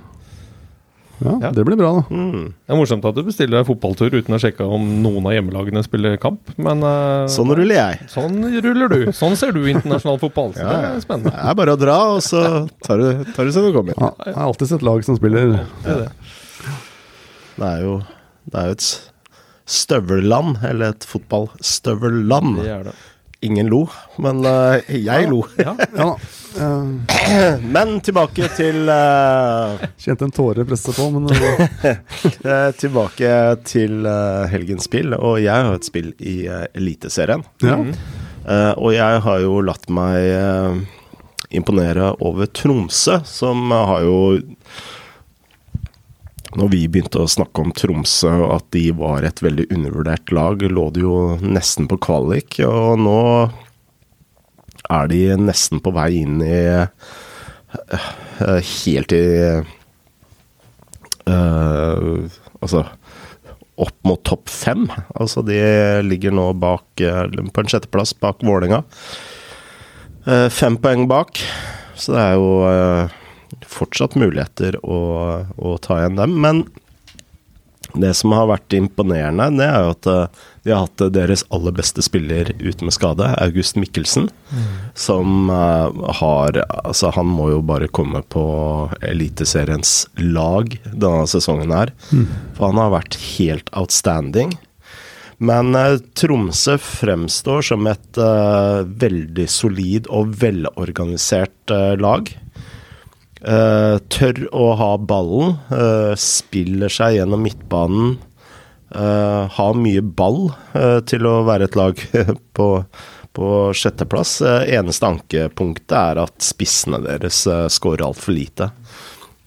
[1.25, 1.51] Ja, Ja.
[1.57, 2.03] det blir bra, da.
[2.15, 2.45] mm.
[2.67, 5.83] Det er morsomt at du bestiller deg fotballtur uten å sjekke om noen av hjemmelagene
[5.87, 8.09] spiller kamp, men uh, Sånn ruller jeg.
[8.13, 8.99] sånn ruller du.
[9.17, 10.53] Sånn ser du internasjonal fotball.
[10.55, 11.33] Så Ja, det er spennende.
[11.33, 12.45] Det er bare å dra, og så
[12.85, 13.97] tar du, tar du så du kommer.
[13.99, 15.57] Ja, jeg har alltid sett lag som spiller.
[15.85, 16.13] Det er det.
[17.57, 17.97] Det er jo,
[18.51, 18.87] det er jo et
[19.75, 22.57] støvelland, eller et fotballstøvelland.
[22.61, 22.95] Det er det.
[23.45, 23.83] Ingen lo,
[24.17, 25.43] men uh, jeg lo.
[25.61, 25.75] Ja.
[25.97, 26.17] Ja.
[26.57, 33.33] Eh, Men tilbake til uh, kjente en tåre presse på, men eh, Tilbake
[33.67, 34.07] til
[34.53, 37.45] helgens spill, og jeg har et spill i Eliteserien.
[37.63, 37.95] Mhm.
[38.77, 40.85] Og jeg har jo latt meg
[41.55, 44.19] imponere over Tromsø, som har jo
[46.55, 50.63] Når vi begynte å snakke om Tromsø, og at de var et veldig undervurdert lag,
[50.63, 53.21] lå de jo nesten på kvalik, og nå
[54.95, 58.11] er de nesten på vei inn i eh,
[58.69, 59.25] Helt i
[61.25, 62.19] uh,
[62.61, 62.85] Altså
[63.81, 64.87] opp mot topp fem.
[65.19, 65.59] Altså de
[66.07, 68.85] ligger nå bak eh, på en sjetteplass bak Vålerenga.
[70.25, 71.41] Uh, Fem poeng bak,
[71.99, 73.17] så det er jo eh,
[73.71, 74.99] fortsatt muligheter å,
[75.57, 76.35] å ta igjen dem.
[76.41, 76.65] Men
[77.95, 81.75] det som har vært imponerende, det er jo at eh, de har hatt deres aller
[81.77, 84.31] beste spiller ute med skade, August Mikkelsen.
[84.99, 88.45] Som eh, har Altså, han må jo bare komme på
[89.05, 91.95] Eliteseriens lag denne sesongen her.
[92.57, 94.57] For han har vært helt outstanding.
[95.43, 102.31] Men eh, Tromsø fremstår som et eh, veldig solid og velorganisert eh, lag.
[103.45, 108.15] Eh, tør å ha ballen, Uh, spiller seg gjennom midtbanen.
[108.95, 110.53] Uh, har mye ball
[111.09, 111.99] til å være et lag
[112.57, 112.69] på,
[113.35, 114.37] på sjetteplass.
[114.45, 118.71] Eneste ankepunktet er at spissene deres uh, scorer altfor lite.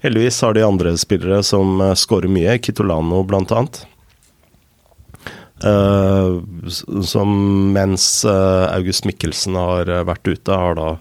[0.03, 3.86] Heldigvis har de andre spillere som uh, skårer mye, Kitolano annet.
[5.57, 6.36] Eh,
[7.01, 7.31] som
[7.73, 10.91] mens August Mikkelsen har vært ute, har da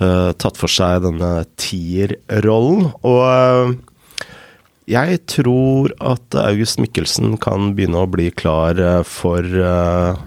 [0.00, 2.90] eh, tatt for seg denne tier-rollen.
[3.06, 3.76] Og eh,
[4.88, 10.26] jeg tror at August Mikkelsen kan begynne å bli klar eh, for eh,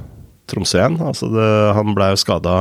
[0.52, 1.00] Tromsø igjen.
[1.02, 2.56] Altså det, han ble jo skada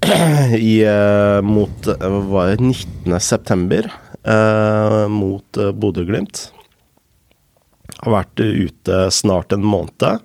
[0.56, 3.20] i eh, mot var det, 19.
[3.20, 3.90] september
[4.24, 6.48] eh, mot uh, Bodø-Glimt.
[8.00, 10.24] Har vært ute snart en måned.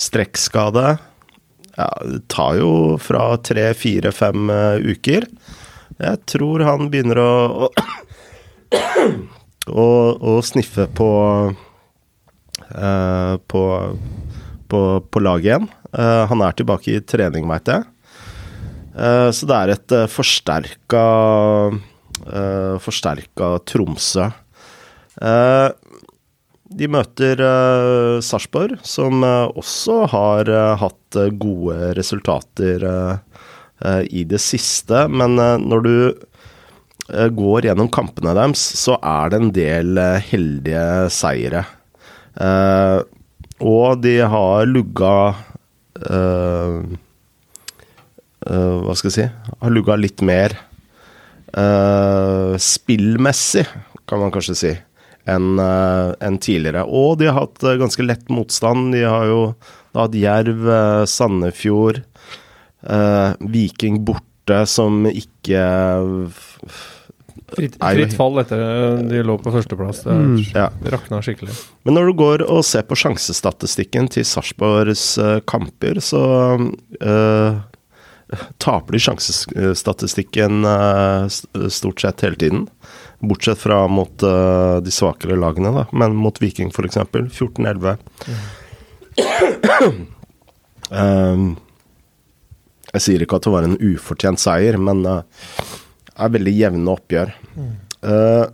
[0.00, 0.96] Strekkskade.
[1.76, 5.26] Ja, det tar jo fra tre, fire, fem eh, uker.
[6.02, 7.68] Jeg tror han begynner å å,
[9.68, 9.86] å,
[10.32, 11.08] å sniffe på
[12.72, 13.62] uh, på,
[14.72, 15.68] på, på laget igjen.
[15.92, 17.84] Uh, han er tilbake i trening, veit jeg.
[18.96, 21.04] Uh, så det er et uh, forsterka
[21.72, 24.30] uh, Forsterka Tromsø.
[25.20, 25.68] Eh,
[26.76, 32.84] de møter uh, Sarpsborg, som uh, også har uh, hatt gode resultater
[33.82, 35.08] i det siste.
[35.10, 36.14] Men når du
[37.34, 41.64] går gjennom kampene deres, så er det en del heldige seire.
[43.58, 45.34] Og de har lugga
[48.46, 50.54] Hva skal jeg si Har lugga litt mer
[52.70, 53.66] spillmessig,
[54.06, 54.72] kan man kanskje si,
[55.30, 56.84] enn eh, enn tidligere.
[56.86, 58.92] Og de har hatt eh, ganske lett motstand.
[58.94, 59.42] De har jo
[59.98, 62.02] hatt Jerv, eh, Sandefjord,
[62.82, 65.62] eh, Viking borte, som ikke
[67.52, 70.06] Fritt, fritt fall etter de lå på førsteplass.
[70.06, 70.38] Det Mm.
[70.54, 70.70] Ja.
[70.88, 71.52] rakna skikkelig.
[71.84, 77.60] Men når du går og ser på sjansestatistikken til Sarpsborgs kamper, så uh,
[78.56, 81.28] taper de sjansestatistikken uh,
[81.68, 82.68] stort sett hele tiden.
[83.22, 85.84] Bortsett fra mot uh, de svakere lagene, da.
[85.94, 86.98] Men mot Viking, f.eks.
[87.38, 87.96] 14-11.
[90.92, 91.54] Um,
[92.92, 95.22] jeg sier ikke at det var en ufortjent seier, men uh,
[96.16, 97.32] er veldig jevne oppgjør.
[98.02, 98.44] Eh,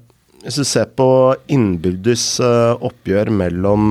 [0.45, 1.09] hvis du ser på
[1.51, 3.89] innbyrdes eh, oppgjør mellom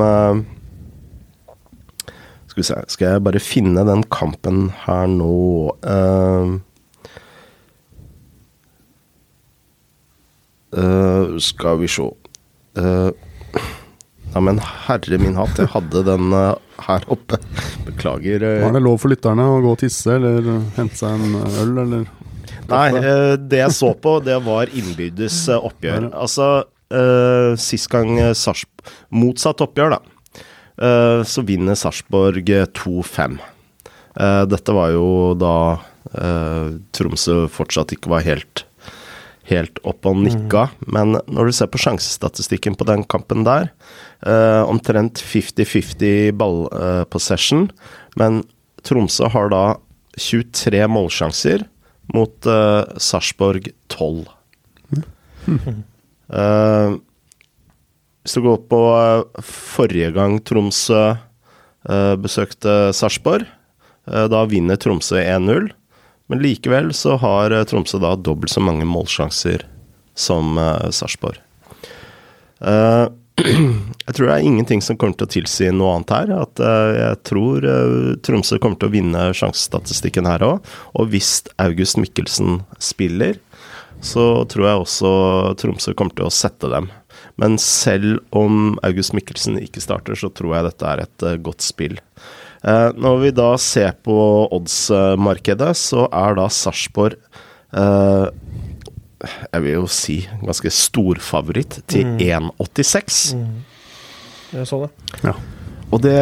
[2.47, 5.33] Skal vi se Skal jeg bare finne den kampen her nå
[5.81, 6.53] Eh,
[10.75, 13.09] eh, Skal vi se uh,
[14.33, 17.39] Ja, men herre min hatt, jeg hadde den uh, her oppe.
[17.87, 18.43] Beklager.
[18.61, 22.03] Var det lov for lytterne å gå og tisse eller hente seg en øl, eller?
[22.67, 26.11] Nei, uh, det jeg så på, det var innbyrdes oppgjør.
[26.11, 26.51] Altså,
[26.93, 28.67] uh, sist gang Sars
[29.09, 30.03] Motsatt oppgjør, da.
[31.25, 33.39] Så vinner Sarpsborg eh, 2-5.
[34.13, 35.55] Eh, dette var jo da
[36.95, 38.66] Tromsø fortsatt ikke var helt
[39.47, 40.67] helt opp og nikka.
[40.91, 43.71] Men når du ser på sjansestatistikken på den kampen der,
[44.25, 47.69] eh, omtrent 50-50 ballpossession,
[48.19, 48.43] men
[48.87, 49.63] Tromsø har da
[50.17, 51.65] 23 målsjanser
[52.15, 54.25] mot uh, Sarpsborg 12.
[56.27, 56.95] Eh,
[58.27, 63.45] hvis du går på eh, forrige gang Tromsø eh, besøkte Sarpsborg,
[64.11, 65.69] eh, da vinner Tromsø 1-0.
[66.27, 69.63] Men likevel så har eh, Tromsø da dobbelt så mange målsjanser
[70.17, 71.37] som uh, Sarpsborg.
[72.57, 73.05] Uh,
[74.07, 76.31] jeg tror det er ingenting som kommer til å tilsi noe annet her.
[76.41, 80.71] At uh, jeg tror uh, Tromsø kommer til å vinne sjansestatistikken her òg.
[80.97, 83.37] Og hvis August Mikkelsen spiller,
[84.01, 85.11] så tror jeg også
[85.61, 86.89] Tromsø kommer til å sette dem.
[87.37, 91.97] Men selv om August Mikkelsen ikke starter, så tror jeg dette er et godt spill.
[92.65, 94.15] Eh, når vi da ser på
[94.55, 97.17] oddsmarkedet, så er da Sarpsborg
[97.73, 98.27] eh,
[99.25, 103.31] jeg vil jo si ganske storfavoritt til 1,86.
[104.53, 104.91] Jeg så det.
[105.25, 105.33] Ja.
[105.89, 106.19] Og det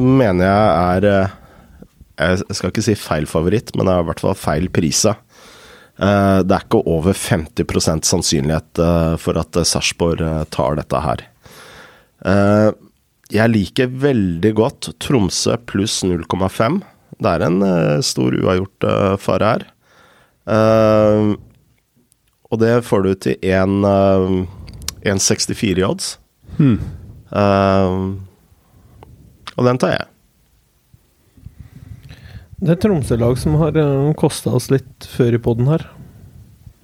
[0.00, 1.34] mener jeg er eh,
[2.18, 5.16] Jeg skal ikke si feil favoritt, men det er i hvert fall feil prisa.
[6.00, 8.82] Eh, Det er ikke over 50 sannsynlighet
[9.22, 11.24] for at Sarpsborg eh, tar dette her.
[13.28, 16.78] Jeg liker veldig godt Tromsø pluss 0,5.
[17.18, 19.64] Det er en uh, stor uavgjort eh, fare her.
[20.48, 21.34] Uh,
[22.48, 26.06] Og det får du til en, eh, 1,64 i odds.
[26.56, 26.78] Hmm.
[29.58, 30.06] Og den tar jeg.
[32.64, 33.76] Det er Tromsø-lag som har
[34.16, 35.84] kosta oss litt før i poden her.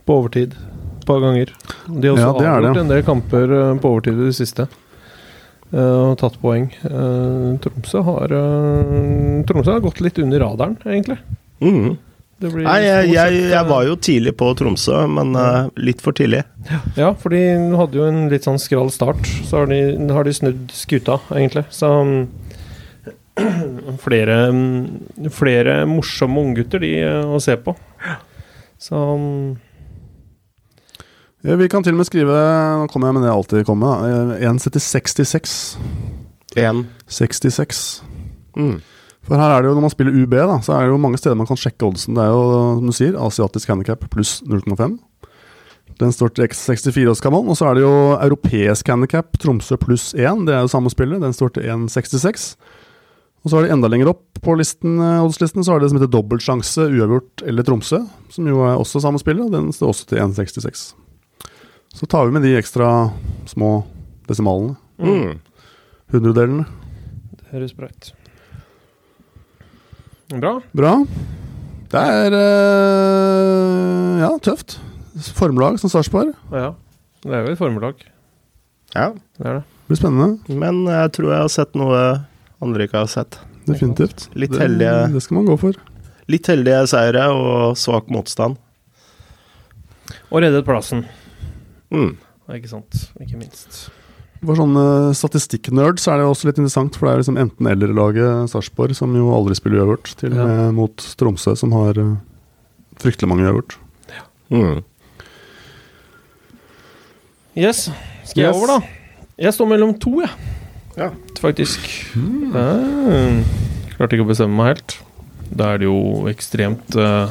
[0.05, 0.53] På overtid.
[0.53, 1.49] Et par ganger.
[1.89, 4.69] De har også Ja, avgjort en del kamper på overtid i det siste.
[5.75, 6.71] Eh, og tatt poeng.
[6.89, 11.19] Eh, Tromsø har uh, Tromsø har gått litt under radaren, egentlig.
[11.61, 11.97] Mm.
[12.45, 16.03] Det blir Nei, jeg, jeg, jeg eh, var jo tidlig på Tromsø, men uh, litt
[16.05, 16.43] for tidlig.
[16.99, 17.43] Ja, for de
[17.79, 19.29] hadde jo en litt sånn skral start.
[19.47, 19.81] Så har de,
[20.13, 21.65] har de snudd skuta, egentlig.
[21.75, 22.17] Så um,
[24.05, 27.77] flere, mm, flere morsomme unggutter de uh, å se på.
[28.83, 29.64] Så Ja,
[31.45, 32.35] vi kan til og med skrive
[32.81, 34.33] Nå kommer jeg med det jeg alltid kommer med.
[34.41, 34.53] da.
[34.55, 35.77] 1,66.
[36.57, 36.85] Én.
[37.07, 38.03] 66.
[38.57, 38.79] Mm.
[39.25, 41.19] For her er det jo, når man spiller UB, da, så er det jo mange
[41.21, 42.17] steder man kan sjekke oddsen.
[42.17, 42.45] Det er jo,
[42.79, 44.99] som du sier, asiatisk handikap pluss 0,5.
[46.01, 47.47] Den står til X64 hos Kamal.
[47.49, 50.45] Og så er det jo europeisk handikap, Tromsø pluss 1.
[50.49, 51.23] Det er jo samme spillet.
[51.23, 52.55] Den står til 1,66.
[53.45, 55.93] Og så er det enda lenger opp på listen, eh, oddslisten så er det det
[55.93, 58.01] som heter dobbeltsjanse, uavgjort eller Tromsø.
[58.33, 60.87] Som jo er også samme spillet, og den står også til 1,66.
[61.95, 63.11] Så tar vi med de ekstra
[63.47, 63.85] små
[64.27, 64.75] desimalene.
[64.99, 65.39] Mm.
[66.11, 66.65] Hundredelene.
[67.39, 68.11] det høres bra ut.
[70.35, 70.55] Bra.
[70.75, 70.95] Bra.
[71.95, 74.81] Det er eh, ja, tøft.
[75.39, 76.35] Formelag som Sarpsborg.
[76.51, 76.73] Ja.
[77.23, 78.03] Det er jo et formelag.
[78.95, 79.65] Ja, Det er det.
[79.85, 80.59] Det blir spennende.
[80.61, 81.99] men jeg tror jeg har sett noe
[82.65, 83.39] andre ikke har sett.
[83.69, 84.31] Definitivt.
[84.35, 85.13] Litt det, heldige.
[85.13, 85.79] Det skal man gå for.
[86.33, 88.57] Litt heldige seire og svak motstand.
[90.33, 91.05] Og reddet plassen.
[91.93, 92.17] Mm.
[92.55, 93.11] Ikke sant.
[93.21, 93.89] Ikke minst.
[94.45, 99.15] For sånne statistikknerds er det også litt interessant, for det er liksom enten-eller-laget Sarpsborg, som
[99.17, 100.45] jo aldri spiller uavgjort, til og Ja.
[100.47, 102.17] med mot Tromsø, som har eh,
[103.01, 103.79] fryktelig mange uavgjort.
[104.53, 104.83] Mm.
[107.57, 107.89] Yes.
[108.25, 108.57] Skal jeg Yes.
[108.57, 108.87] over, da?
[109.39, 110.31] Jeg står mellom to, jeg.
[110.97, 111.11] Ja.
[111.41, 111.81] Faktisk.
[112.15, 113.45] Jeg
[113.97, 114.99] klarte ikke å bestemme meg helt.
[115.55, 117.31] Da er det jo ekstremt uh,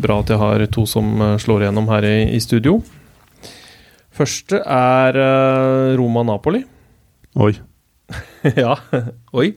[0.00, 2.82] bra at jeg har to som eh, slår igjennom her i, i studio.
[4.12, 6.62] Første er uh, Roma-Napoli.
[7.40, 7.52] Oi.
[8.64, 8.74] ja.
[9.32, 9.52] Oi.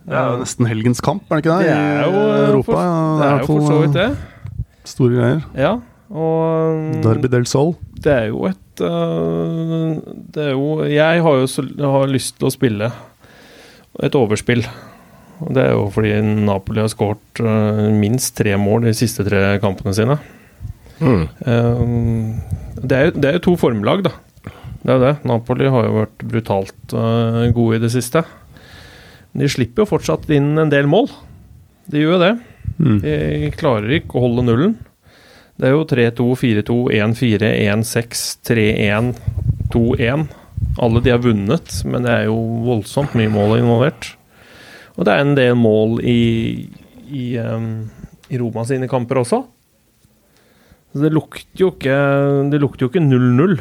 [0.00, 1.68] Det er jo nesten helgens kamp, er det ikke det?
[1.70, 2.72] Det er jo, I eh, Europa.
[2.72, 4.08] for- Det er i jo for så vidt det.
[4.10, 5.40] eh, Store greier.
[5.56, 5.72] Ja.
[6.10, 7.74] Og Derby del Sol.
[8.02, 12.52] Det er jo et Det er jo Jeg har jo så, har lyst til å
[12.54, 12.88] spille
[14.02, 14.64] et overspill.
[15.44, 17.40] Og Det er jo fordi Napoli har skåret
[18.00, 20.18] minst tre mål de siste tre kampene sine.
[21.00, 21.24] Mm.
[21.24, 21.86] Eh,
[22.82, 24.14] det, er jo, det er jo to formlag, da.
[24.80, 25.14] Det er jo det.
[25.28, 28.22] Napoli har jo vært brutalt øh, gode i det siste.
[29.36, 31.10] De slipper jo fortsatt inn en del mål.
[31.90, 32.32] De gjør jo det.
[32.80, 32.98] Mm.
[33.02, 34.78] De klarer ikke å holde nullen.
[35.60, 39.10] Det er jo 3-2, 4-2, 1-4, 1-6, 3-1,
[39.74, 40.24] 2-1.
[40.80, 44.14] Alle de har vunnet, men det er jo voldsomt mye mål involvert.
[44.96, 46.20] Og det er en del mål i,
[47.12, 47.90] i, um,
[48.32, 49.42] i Roma sine kamper også.
[50.90, 51.96] Så det lukter jo ikke
[52.50, 53.60] Det lukter jo ikke 0-0.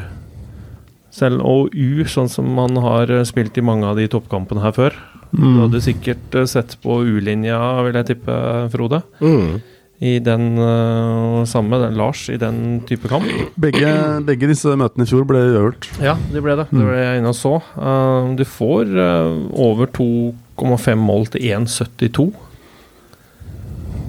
[1.14, 4.94] Selv og U, sånn som man har spilt i mange av de toppkampene her før.
[5.32, 5.60] Du Mm.
[5.62, 9.04] hadde sikkert eh, sett på U-linja, vil jeg tippe, Frode.
[9.22, 9.60] Mm.
[10.02, 13.26] I den uh, samme, den Lars, i den type kamp.
[13.60, 13.92] Begge,
[14.26, 15.90] begge disse møtene i fjor ble uavgjort.
[16.02, 16.70] Ja, det ble det.
[16.72, 17.58] Det ble jeg inne og så.
[17.76, 22.30] Uh, du får uh, over 2,5 mål til 1,72.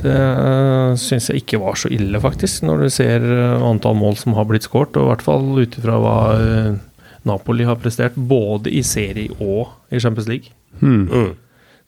[0.00, 4.16] Det uh, syns jeg ikke var så ille, faktisk, når du ser uh, antall mål
[4.20, 4.96] som har blitt skåret.
[4.96, 6.78] Og i hvert fall ut ifra hva uh,
[7.28, 10.54] Napoli har prestert, både i serie og i Champions League.
[10.80, 11.04] Hmm.
[11.10, 11.30] Mm.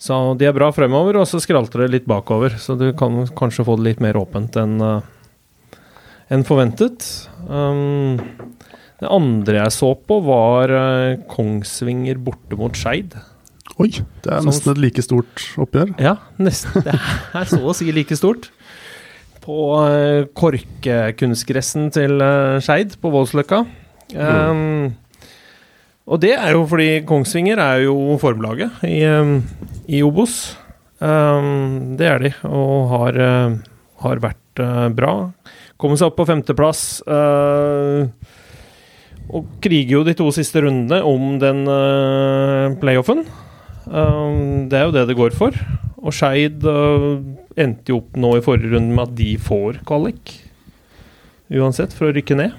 [0.02, 2.56] Så de er bra fremover, og så skralter det litt bakover.
[2.58, 5.00] Så du kan kanskje få det litt mer åpent enn uh,
[6.32, 7.06] enn forventet.
[7.48, 8.18] Um,
[9.02, 13.16] det andre jeg så på, var uh, Kongsvinger borte mot Skeid.
[13.80, 13.88] Oi,
[14.24, 15.94] det er nesten et like stort oppgjør.
[16.02, 16.84] Ja, nesten.
[16.84, 16.92] Det
[17.40, 18.50] er så å si like stort.
[19.42, 23.62] På uh, korkekunstgressen til uh, Skeid på Voldsløkka.
[24.12, 24.92] Um,
[26.04, 29.38] og det er jo fordi Kongsvinger er jo formlaget i, um,
[29.88, 30.58] i Obos.
[31.00, 33.56] Um, det er de, og har, uh,
[34.04, 34.38] har vært
[34.92, 35.14] bra.
[35.80, 37.00] Kommer seg opp på femteplass.
[37.08, 38.04] Uh,
[39.32, 43.24] og kriger jo de to siste rundene om den uh, playoffen.
[43.86, 45.56] Um, det er jo det det går for.
[46.02, 47.20] Og Skeid uh,
[47.60, 50.36] endte jo opp nå i forrige runde med at de får kvalik.
[51.52, 52.54] Uansett, for å rykke ned.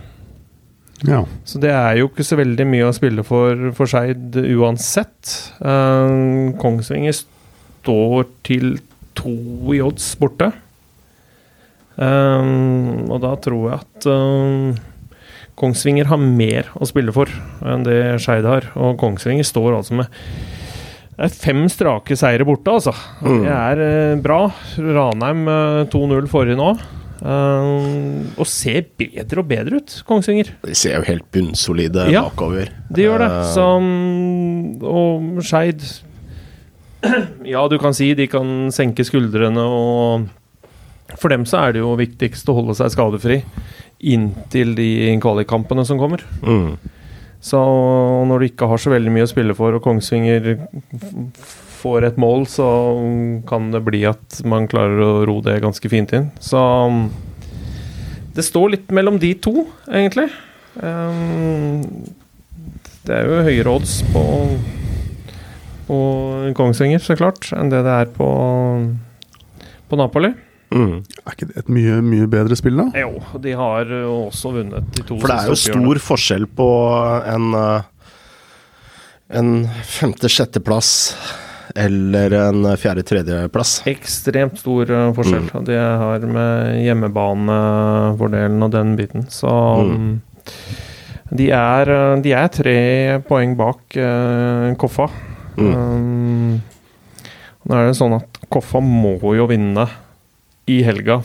[1.03, 1.23] Ja.
[1.47, 5.33] Så det er jo ikke så veldig mye å spille for for Skeid uansett.
[5.59, 8.77] Uh, Kongsvinger står til
[9.17, 9.35] to
[9.75, 10.51] i odds borte.
[11.93, 14.73] Um, og da tror jeg at um,
[15.59, 17.29] Kongsvinger har mer å spille for
[17.61, 18.71] enn det Skeid har.
[18.79, 20.21] Og Kongsvinger står altså med
[21.13, 22.93] det er fem strake seire borte, altså.
[23.21, 23.41] Mm.
[23.45, 24.39] Det er eh, bra.
[24.81, 26.71] Ranheim eh, 2-0 forrige nå.
[27.23, 30.49] Um, og ser bedre og bedre ut, Kongsvinger.
[30.65, 32.25] De ser jo helt bunnsolide Ja.
[32.27, 32.67] bakover.
[32.91, 33.29] De gjør det.
[33.31, 35.85] Eh, mm, og Skeid
[37.53, 40.27] Ja, du kan si de kan senke skuldrene og
[41.19, 43.41] For dem så er det jo viktigst å holde seg skadefri
[44.03, 44.89] inntil de
[45.23, 46.25] kvalikkampene som kommer.
[46.43, 46.73] Mm.
[47.43, 47.59] Så
[48.29, 50.53] når du ikke har så veldig mye å spille for, og Kongsvinger
[51.83, 52.67] får et mål, så
[53.49, 56.29] kan det bli at man klarer å ro det ganske fint inn.
[56.39, 56.61] Så
[58.33, 60.29] det står litt mellom de to, egentlig.
[60.79, 61.83] Um,
[63.03, 64.23] det er jo høyere odds på,
[65.89, 65.99] på
[66.55, 68.29] Kongsvinger, så klart, enn det det er på,
[69.91, 70.31] på Napoli.
[70.73, 71.03] Mm.
[71.05, 72.87] Er ikke det et mye, mye bedre spill, da?
[73.03, 76.67] Jo, de har jo også vunnet de to For det er jo stor forskjell på
[77.29, 77.81] en, eh,
[79.37, 79.51] en
[79.93, 80.91] femte-sjetteplass
[81.79, 83.79] eller en fjerde-tredjeplass.
[83.89, 85.47] Ekstremt stor uh, forskjell.
[85.47, 85.63] Mm.
[85.65, 89.25] Det har med hjemmebanefordelen og den biten.
[89.31, 89.93] Så Mm.
[89.95, 90.19] um,
[91.33, 92.77] de, er, de er tre
[93.25, 95.07] poeng bak uh, Koffa.
[95.57, 95.73] Mm.
[95.73, 96.61] Um,
[97.63, 99.87] nå er det sånn at Koffa må jo vinne
[100.67, 101.19] i helga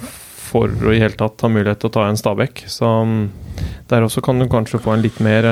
[0.49, 2.65] for å i hele tatt ha mulighet til å ta en Stabæk.
[2.73, 3.31] Så um,
[3.91, 5.45] der også kan du kanskje få en litt mer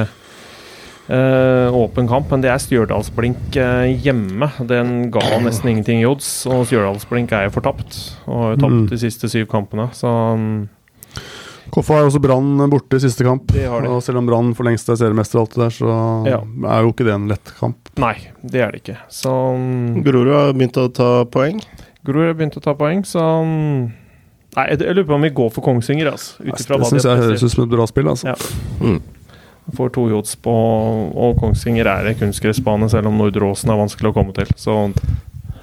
[1.08, 4.48] eh, åpen kamp, men det er Stjørdalsblink eh, hjemme.
[4.68, 7.98] Den ga nesten ingenting i odds, og Stjørdalsblink er jo fortapt.
[8.26, 8.88] Og har jo tapt Mm.
[8.90, 10.48] de siste syv kampene, så um,
[11.74, 13.48] Koffa har også Brann borte i siste kamp.
[13.52, 13.64] De.
[13.68, 16.38] Og selv om Brann for lengst er seriemester, og alt det der, så Ja.
[16.70, 17.90] er jo ikke det en lett kamp.
[17.98, 18.14] nei,
[18.46, 18.96] det er det ikke.
[19.10, 21.60] Så um, Grorud har begynt å ta poeng.
[22.06, 23.88] Grorud har begynt å ta poeng, så um,
[24.56, 26.38] Nei, jeg, lurer på om vi går for Kongsvinger, altså.
[26.40, 28.08] Det syns jeg høres ut som et bra spill.
[28.08, 28.32] Altså.
[28.32, 28.36] Ja.
[28.80, 29.02] Mm.
[29.76, 34.12] Får to yachts på Og Kongsvinger er en kunstgressbane, selv om Nordre Åsen er vanskelig
[34.12, 34.48] å komme til.
[34.56, 34.78] Så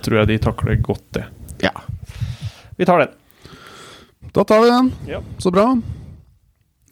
[0.04, 1.26] tror jeg de takler godt det.
[1.64, 1.74] Ja.
[2.78, 3.14] Vi tar den.
[4.36, 4.91] Da tar vi den.
[5.08, 5.20] Ja.
[5.41, 5.72] Så bra.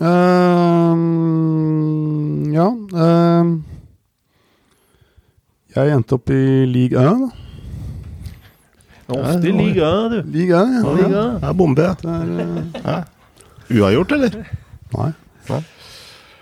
[0.01, 0.97] Ehm,
[2.49, 3.63] ja ehm,
[5.75, 7.29] Jeg endte opp i league A.
[9.17, 10.17] Ofte i liga, du.
[10.31, 10.95] Liga, A, ja.
[10.97, 11.11] Liga.
[11.11, 11.27] ja.
[11.41, 11.85] Det er bombe.
[11.85, 11.93] ja.
[12.01, 14.41] Det er, eh, Uavgjort, eller?
[14.97, 15.11] nei.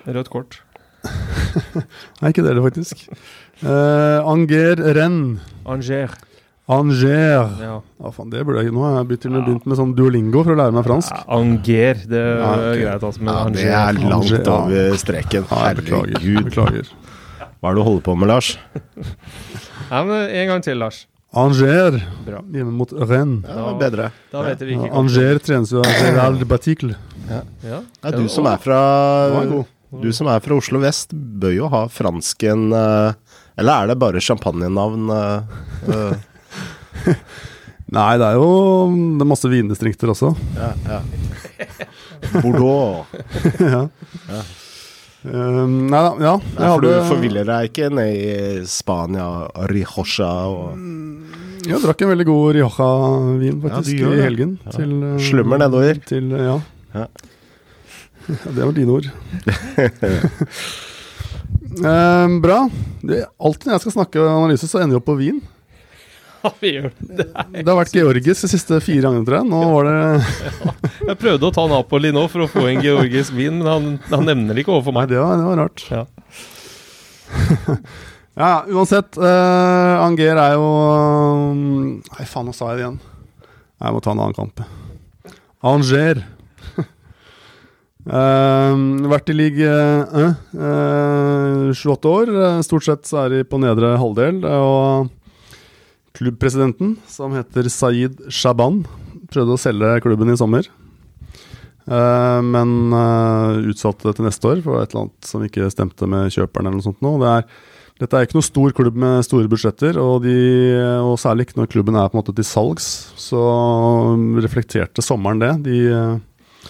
[0.09, 0.61] Rødt kort.
[2.22, 3.05] nei, ikke det heller, faktisk.
[3.61, 5.39] Uh, Anger Renn.
[5.70, 6.15] Anger.
[6.70, 7.49] Anger.
[7.59, 7.76] Ja.
[7.99, 10.53] Ja, faen, det burde jeg Nå har jeg begynt, med begynt med sånn duolingo for
[10.53, 11.13] å lære meg fransk.
[11.13, 12.82] Ja, Anger, det er Ja, okay.
[12.84, 13.24] greit, altså.
[13.26, 15.47] Men Ja, det er langt Angers, over streken.
[15.49, 16.17] Ja, jeg beklager.
[16.20, 16.49] Herregud.
[16.49, 16.91] beklager.
[17.59, 18.51] Hva er det du holder på med, Lars?
[19.89, 21.01] Nei, men En gang til, Lars.
[21.32, 22.39] Anger Bra.
[22.49, 23.45] hjemme mot Rennes.
[23.45, 24.11] Ja, det var bedre.
[24.32, 26.95] Da vet vi Ja, ikke Anger trenes jo av Gerald Baticle.
[27.30, 27.41] Ja.
[27.61, 27.82] Ja.
[28.01, 28.11] ja.
[28.15, 28.80] du som er fra.
[30.01, 33.13] Du som er fra Oslo vest, bør jo ha fransken eh,
[33.57, 35.09] Eller er det bare champagnenavn?
[35.13, 37.15] eh, eh?
[37.89, 38.49] Nei, det er jo
[39.17, 40.34] det er masse vindistrikter også.
[40.57, 40.99] ja, ja.
[42.41, 43.05] Bordeaux.
[43.59, 43.88] ja.
[44.30, 44.41] Ja.
[45.20, 46.34] Um, nei da, ja.
[46.39, 49.26] Nei, for for du forviller deg ikke ned i Spania,
[49.67, 50.78] Rioja og
[51.67, 54.53] Jeg drakk en veldig god Rioja-vin faktisk ja, i helgen.
[54.63, 54.78] Ja.
[54.78, 55.99] Til, uh, Slummer nedover.
[56.07, 56.55] Til, uh, ja.
[56.95, 57.07] Ja.
[58.30, 59.09] Ja, Det var dine ord.
[61.84, 62.59] um, bra.
[63.01, 65.41] Det, alltid når jeg skal snakke analyse, så ender jeg opp på vin.
[66.39, 67.25] Ja, vi gjør det.
[67.51, 69.47] Det har vært georgisk de siste fire gangene, tror jeg.
[69.49, 69.97] Nå var det
[71.09, 74.23] Jeg prøvde å ta Napoli nå for å få en georgisk vin, men han, han
[74.29, 75.11] nevner det ikke overfor Nei, meg.
[75.11, 75.79] det var, det var rart.
[75.91, 76.03] Ja.
[78.39, 79.17] Ja, uansett.
[79.19, 80.67] Uh, Anger er jo
[81.59, 82.99] Nei, faen, nå sa jeg det igjen.
[83.83, 84.61] Jeg må ta en annen kamp.
[85.59, 86.21] Anger.
[88.07, 88.79] Uh,
[89.11, 90.39] vært i league 1.
[90.55, 92.31] Uh, 28 år.
[92.31, 94.39] Uh, stort sett så er de på nedre halvdel.
[94.47, 95.11] Og
[96.18, 98.84] klubbpresidenten, som heter Saeed Shaban,
[99.30, 100.70] prøvde å selge klubben i sommer.
[101.89, 106.05] Uh, men uh, utsatte det til neste år for et eller annet som ikke stemte
[106.10, 106.68] med kjøperen.
[106.68, 107.16] eller noe sånt nå.
[107.22, 107.47] Det er,
[108.03, 110.36] dette er ikke noe stor klubb med store budsjetter, og, de,
[111.01, 112.89] og særlig ikke når klubben er på en måte til salgs.
[113.18, 113.41] Så
[114.38, 115.53] reflekterte sommeren det.
[115.66, 116.68] De, uh,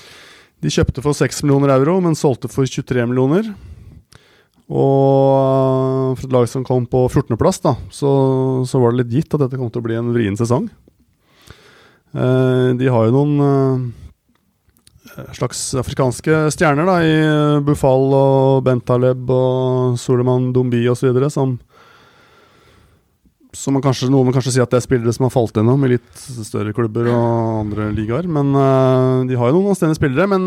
[0.64, 3.52] de kjøpte for 6 millioner euro, men solgte for 23 millioner.
[4.70, 8.12] Og for et lag som kom på 14.-plass, da, så,
[8.70, 10.68] så var det litt gitt at dette kom til å bli en vrien sesong.
[12.14, 17.16] Eh, de har jo noen eh, slags afrikanske stjerner da, i
[17.66, 21.18] Bufal og Bentaleb og Soleman Dombi osv.
[21.34, 21.58] som
[23.50, 25.82] som man kanskje, Noen vil kanskje si at det er spillere som har falt gjennom
[25.82, 28.30] i litt større klubber og andre ligaer.
[28.30, 30.30] Men eh, de har jo noen anstendige spillere.
[30.30, 30.46] Men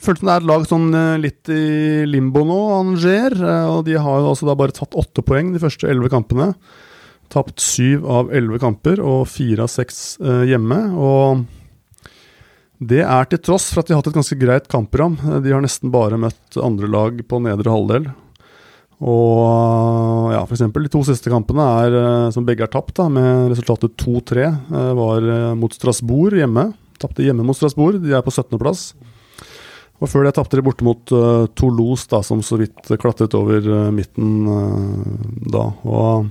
[0.00, 3.36] følte det er et lag sånn eh, litt i limbo nå, Anger.
[3.38, 6.52] eh, og de har altså da bare tatt åtte poeng de første elleve kampene.
[7.30, 10.80] Tapt syv av elleve kamper og fire av seks eh, hjemme.
[10.98, 11.44] Og
[12.80, 15.18] det er til tross for at de har hatt et ganske greit kampprogram.
[15.44, 18.10] De har nesten bare møtt andre lag på nedre halvdel.
[19.00, 20.66] Og ja, f.eks.
[20.74, 21.94] de to siste kampene, er,
[22.34, 26.70] som begge er tapt, da, med resultatet 2-3, eh, var mot Strasbourg hjemme.
[27.00, 28.90] Tapte hjemme mot Strasbourg, de er på 17.-plass.
[30.00, 33.66] Og før det tapte de borte mot uh, Toulouse, da, som så vidt klatret over
[33.68, 35.04] uh, midten uh,
[35.52, 35.66] da.
[35.84, 36.30] Og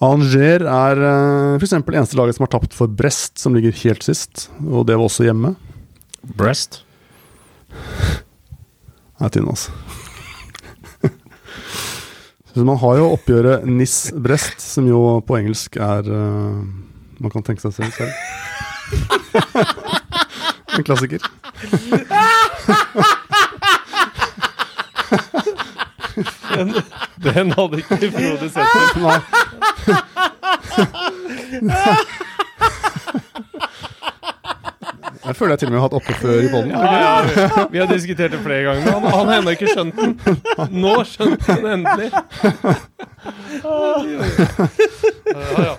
[0.00, 1.76] Anger er uh, f.eks.
[1.76, 4.48] eneste laget som har tapt for Brest, som ligger helt sist.
[4.64, 5.52] Og det var også hjemme.
[6.40, 6.80] Brest?
[7.68, 9.76] Det er tynn, altså.
[12.54, 17.76] Så man har jo oppgjøret NIS-Brest, som jo på engelsk er Man kan tenke seg
[17.76, 18.08] selv.
[20.78, 21.20] en klassiker.
[26.54, 26.74] Den,
[27.24, 28.96] den hadde ikke Frode sett.
[29.00, 29.18] Nei.
[35.20, 36.70] Jeg føler jeg til og med har hatt oppe før i bollen.
[36.72, 37.32] Ja, ja, vi,
[37.74, 40.10] vi har diskutert det flere ganger, men han, han har ennå ikke skjønt den.
[40.80, 42.08] Nå skjønte han endelig.
[45.30, 45.74] Ja, ja.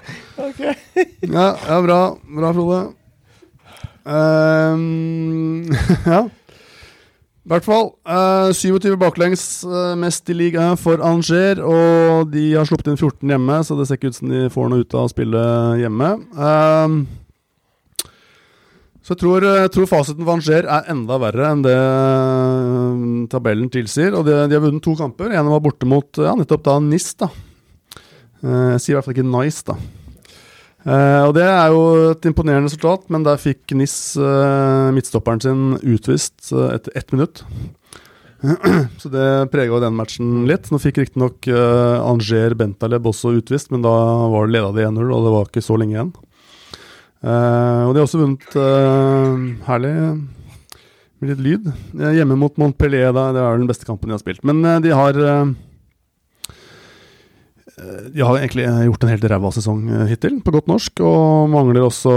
[1.22, 2.00] Ja, ja, bra.
[2.38, 2.82] Bra, Frode.
[4.06, 5.72] Ehm,
[6.06, 6.22] ja.
[7.42, 7.88] I hvert fall.
[8.06, 11.64] Uh, 27 baklengs, uh, mest i ligaen for Anger.
[11.66, 14.70] Og de har sluppet inn 14 hjemme, så det ser ikke ut som de får
[14.70, 15.42] noe ut av å spille
[15.82, 16.12] hjemme.
[16.38, 17.02] Um,
[19.02, 23.72] så jeg tror, jeg tror fasiten for Anger er enda verre enn det eh, tabellen
[23.74, 24.14] tilsier.
[24.14, 25.34] Og de, de har vunnet to kamper.
[25.34, 27.32] En var borte mot ja, nettopp da NIS, da.
[28.46, 29.80] Uh, jeg sier i hvert fall ikke Nice, da.
[30.82, 35.62] Eh, og Det er jo et imponerende resultat, men der fikk NIS uh, midtstopperen sin
[35.78, 37.44] utvist uh, etter ett minutt.
[39.02, 40.72] Så det prega den matchen litt.
[40.74, 43.94] Nå fikk riktignok uh, Anger Bentaleb også utvist, men da
[44.34, 46.14] var det leda de 1-0, og det var ikke så lenge igjen.
[47.22, 49.96] Uh, og de har også vunnet uh, herlig
[51.22, 51.74] med litt lyd.
[52.18, 54.42] Hjemme mot Montpellier, da, det er den beste kampen de har spilt.
[54.48, 55.20] Men de har
[57.82, 61.02] de har egentlig gjort en helt ræva sesong hittil, på godt norsk.
[61.08, 62.14] Og mangler også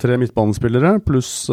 [0.00, 1.50] tre midtbanespillere, pluss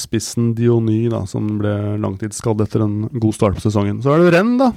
[0.00, 4.00] spissen Diony, da, som ble langtidsskadd etter en god start på sesongen.
[4.04, 4.70] Så er det Renn, da.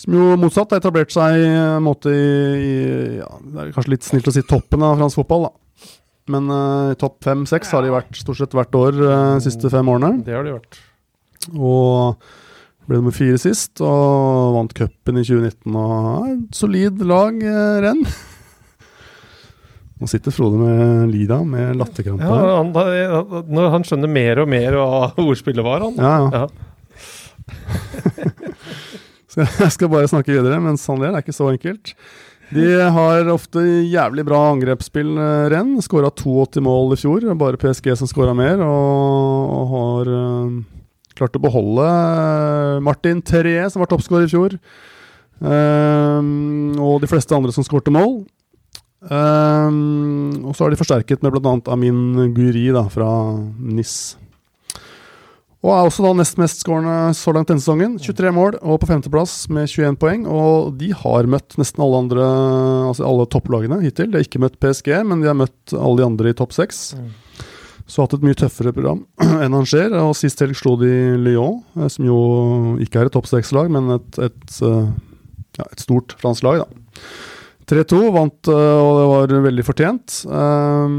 [0.00, 1.42] Som jo motsatt har etablert seg
[1.82, 2.26] måte i,
[2.62, 2.74] i
[3.18, 5.56] ja, Det er kanskje litt snilt å si toppen av fransk fotball, da.
[6.30, 9.88] Men uh, topp fem-seks har de vært stort sett hvert år de uh, siste fem
[9.90, 10.20] årene.
[10.26, 10.78] Det har de vært.
[11.56, 12.30] Og
[12.90, 15.76] ble nummer fire sist, og vant cupen i 2019.
[15.78, 18.02] Og et solid lag, eh, renn.
[20.00, 22.24] Nå sitter Frode med Lida med latterkrampe.
[22.24, 25.94] Ja, han, han, han, skjønner mer og mer hva ordspillet var, han.
[26.00, 26.48] Ja, ja.
[29.30, 31.94] så jeg skal bare snakke videre, men det er ikke så enkelt.
[32.50, 35.76] De har ofte jævlig bra angrepsspill, eh, renn.
[35.84, 37.28] Skåra 82 mål i fjor.
[37.38, 40.79] Bare PSG som skåra mer, og, og har uh,
[41.20, 44.56] Klarte å beholde eh, Martin Terje, som var toppskårer i fjor.
[45.40, 48.22] Um, og de fleste andre som skårte mål.
[49.00, 51.54] Um, og så har de forsterket med bl.a.
[51.72, 53.08] Amin Guri da, fra
[53.56, 53.94] NIS.
[55.60, 57.98] Og er også da nest mest skårende så langt denne sesongen.
[58.00, 60.24] 23 mål og på femteplass med 21 poeng.
[60.24, 62.28] Og de har møtt nesten alle andre
[62.88, 64.08] Altså alle topplagene hittil.
[64.08, 66.94] De har ikke møtt PSG, men de har møtt alle de andre i topp seks.
[66.96, 67.10] Mm.
[67.90, 69.02] Så hatt et mye tøffere program
[69.42, 69.94] enn han ser.
[69.98, 72.20] Og sist helg slo de Lyon, eh, som jo
[72.82, 74.88] ikke er et topp seks-lag, men et, et, eh,
[75.58, 76.68] ja, et, stort fransk lag, da.
[77.70, 79.06] 3-2 vant, eh, og det
[79.38, 80.20] var veldig fortjent.
[80.26, 80.94] Um,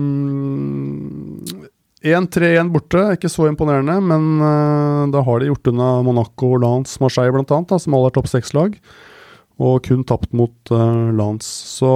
[2.02, 7.60] 1-3-1 borte, ikke så imponerende, men da har de gjort unna Monaco, Lance, Marseille bl.a.,
[7.78, 8.80] som alle er topp seks-lag,
[9.62, 11.52] og kun tapt mot Lance.
[11.76, 11.92] Så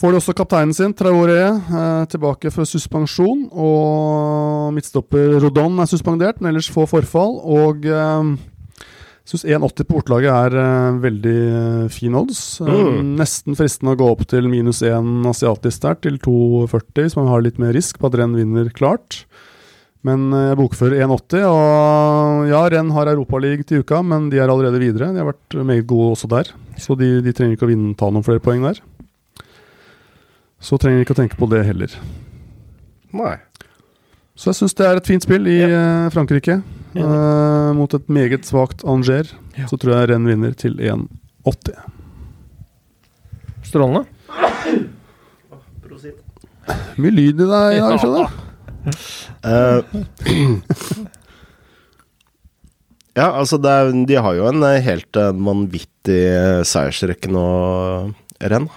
[0.00, 3.50] Får de også kapteinen sin, Traoré, eh, tilbake for suspensjon.
[3.52, 7.36] Og midtstopper Rodon er suspendert, men ellers få forfall.
[7.44, 8.38] Og jeg
[9.28, 11.42] syns 1,80 på bortelaget er eh, veldig
[11.92, 12.40] fin odds.
[12.64, 13.12] Eh, mm.
[13.20, 17.44] Nesten fristende å gå opp til minus 1 asiatisk der, til 2,40, hvis man har
[17.44, 19.26] litt mer risk på at renn vinner klart.
[20.00, 24.80] Men jeg bokfører 1,80, og ja, renn har Europaliga til uka, men de er allerede
[24.80, 25.10] videre.
[25.12, 28.08] De har vært meget gode også der, så de, de trenger ikke å vinne, ta
[28.08, 28.80] noen flere poeng der
[30.60, 31.94] så trenger vi ikke å tenke på det heller.
[33.16, 33.36] Nei.
[34.40, 35.68] Så jeg syns det er et fint spill i ja.
[35.68, 36.60] Eh, Frankrike.
[36.96, 37.06] Ja.
[37.06, 39.28] Uh, mot et meget svakt Anger.
[39.58, 39.66] Ja.
[39.70, 41.76] Så tror jeg renn vinner til 1,80.
[43.68, 44.06] Strålende.
[47.00, 48.28] Mye lyd i deg i dag, skjønner du.
[53.18, 56.22] ja, altså er, de har jo en helt vanvittig
[56.68, 57.44] seiersrekke nå,
[58.40, 58.70] renn.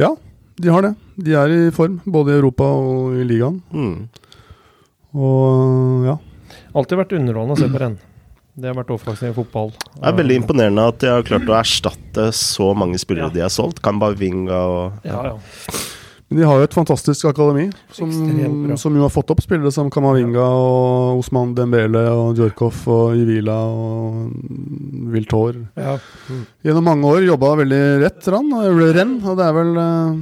[0.00, 0.16] Ja,
[0.56, 0.94] de har det.
[1.16, 3.60] De er i form, både i Europa og i ligaen.
[3.70, 4.08] Mm.
[5.14, 6.16] Og ja.
[6.74, 7.96] Alltid vært underholdende å se på renn.
[8.54, 9.72] Det har vært offensiv fotball.
[9.94, 13.34] Det er veldig imponerende at de har klart å erstatte så mange spillere ja.
[13.34, 13.82] de har solgt.
[13.82, 15.16] Kambavinga og ja.
[15.16, 15.80] ja, ja.
[16.34, 18.10] Men de har jo et fantastisk akademi, som,
[18.74, 23.54] som jo har fått opp spillere som Kamavinga og Osman Dembele og Djorkov og Juvila
[23.70, 24.32] og
[25.14, 25.60] Viltor.
[25.78, 25.94] Ja.
[26.26, 26.40] Mm.
[26.66, 30.18] Gjennom mange år jobba veldig rett rann, og renn, og det er vel uh,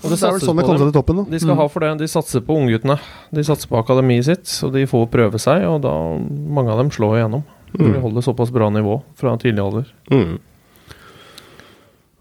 [0.00, 1.22] og det, det er vel sånn det kommer seg til toppen.
[1.22, 1.26] Da.
[1.36, 1.60] De skal mm.
[1.62, 1.94] ha for det.
[2.02, 2.98] De satser på ungguttene.
[3.36, 5.70] De satser på akademiet sitt, og de får prøve seg.
[5.70, 7.46] Og da mange av dem slår igjennom.
[7.76, 7.82] Mm.
[7.84, 9.90] De holder såpass bra nivå fra tidlig alder.
[10.10, 10.40] Mm.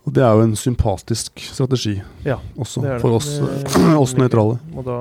[0.10, 1.92] Og det er jo en sympatisk strategi
[2.26, 3.02] ja, også, det det.
[3.04, 3.28] for oss,
[4.04, 4.56] oss nøytrale.
[4.74, 4.96] Og da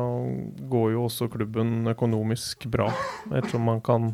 [0.68, 2.90] går jo også klubben økonomisk bra,
[3.30, 4.10] ettersom man kan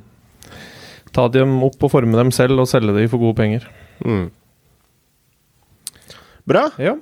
[1.10, 3.66] ta dem opp og forme dem selv og selge dem for gode penger.
[4.06, 4.28] Mm.
[6.46, 6.68] Bra.
[6.78, 6.94] Ja.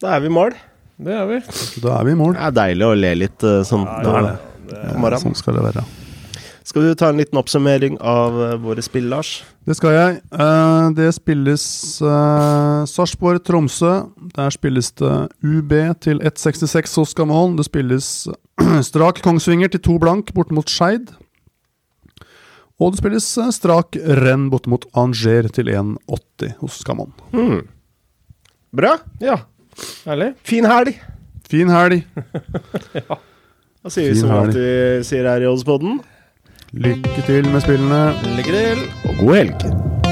[0.00, 0.56] Da er vi i mål.
[0.96, 1.42] Det er vi.
[1.84, 2.38] Da er vi i mål.
[2.38, 4.34] Det er deilig å le litt uh, sånn ja, ja,
[4.64, 5.84] det, det, Sånn skal det være.
[6.66, 9.44] Skal du ta en liten oppsummering av uh, våre spill, Lars?
[9.68, 10.14] Det skal jeg.
[10.34, 11.62] Uh, det spilles
[12.02, 13.92] uh, Sarpsborg-Tromsø.
[14.34, 15.12] Der spilles det
[15.46, 18.08] UB til 1,66 hos Gamon Det spilles
[18.88, 21.12] Strak Kongsvinger til 2 blank borte mot Skeid.
[22.82, 27.14] Og det spilles Strak Renn borte mot Anger til 1,80 hos Gamon.
[27.30, 27.62] Mm.
[28.74, 28.96] Bra.
[29.22, 29.38] Ja.
[30.02, 30.32] Herlig.
[30.42, 30.98] Fin helg.
[31.46, 32.02] Fin helg.
[32.98, 33.22] ja.
[33.86, 36.02] Da sier vi som alltid sier her i Oddspodden.
[36.76, 38.12] Lykke til med spillene.
[38.36, 38.78] Lykke til.
[39.04, 40.05] Og god helg.